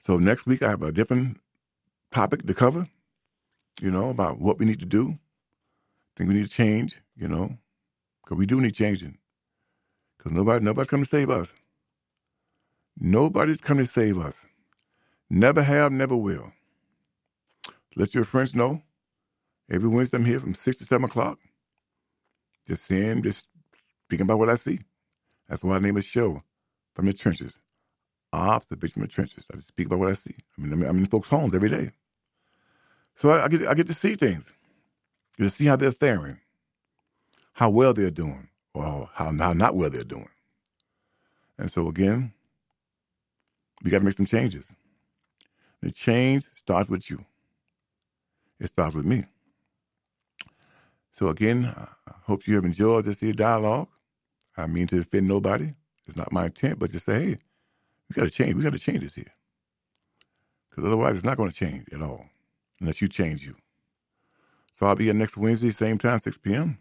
[0.00, 1.40] So next week I have a different
[2.12, 2.88] topic to cover,
[3.80, 5.18] you know, about what we need to do.
[6.16, 7.58] Think we need to change, you know,
[8.24, 9.18] because we do need changing.
[10.18, 11.54] Because nobody, nobody's coming to save us.
[12.98, 14.46] Nobody's coming to save us.
[15.30, 16.52] Never have, never will.
[17.96, 18.82] Let your friends know.
[19.70, 21.38] Every Wednesday I'm here from 6 to 7 o'clock.
[22.68, 23.48] Just saying, just
[24.04, 24.80] speaking about what I see.
[25.48, 26.42] That's why I name a show,
[26.94, 27.54] From the Trenches
[28.32, 29.44] observation from the trenches.
[29.52, 30.34] I just speak about what I see.
[30.58, 31.90] I mean, I'm in folks' homes every day.
[33.14, 34.44] So I, I, get I get to see things.
[35.38, 36.38] You see how they're faring,
[37.52, 40.28] how well they're doing, or how, how not well they're doing.
[41.58, 42.32] And so again,
[43.82, 44.66] we got to make some changes.
[45.82, 47.18] The change starts with you.
[48.58, 49.24] It starts with me.
[51.12, 53.88] So again, I hope you have enjoyed this here dialogue.
[54.56, 55.70] I mean to offend nobody.
[56.06, 57.36] It's not my intent, but just say, hey,
[58.08, 58.54] we got to change.
[58.54, 59.32] We got to change this here.
[60.70, 62.26] Because otherwise, it's not going to change at all
[62.80, 63.54] unless you change you.
[64.74, 66.78] So I'll be here next Wednesday, same time, 6 p.m.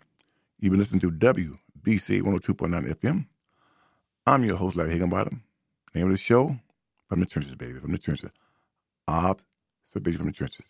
[0.60, 3.26] You've been listening to WBC 102.9 FM.
[4.26, 5.44] I'm your host, Larry Higginbottom.
[5.94, 6.58] Name of the show,
[7.08, 8.32] From the Trenches, baby, From the Trenches.
[9.08, 10.66] Observation from the Trenches.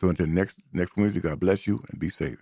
[0.00, 2.38] So until next next Wednesday, God bless you and be safe.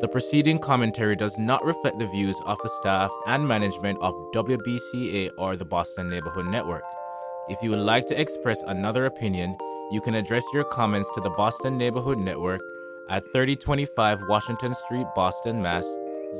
[0.00, 5.30] The preceding commentary does not reflect the views of the staff and management of WBCA
[5.38, 6.82] or the Boston Neighborhood Network.
[7.48, 9.56] If you would like to express another opinion,
[9.92, 12.60] you can address your comments to the Boston Neighborhood Network
[13.08, 15.86] at 3025 Washington Street, Boston, Mass.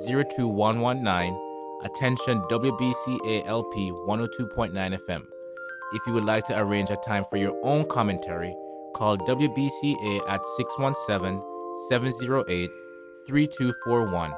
[0.09, 1.39] 02119.
[1.85, 5.23] Attention WBCA LP 102.9 FM.
[5.93, 8.57] If you would like to arrange a time for your own commentary,
[8.95, 11.43] call WBCA at 617
[11.89, 12.71] 708
[13.27, 14.33] 3241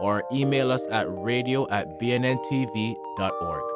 [0.00, 3.73] or email us at radio at bnntv.org.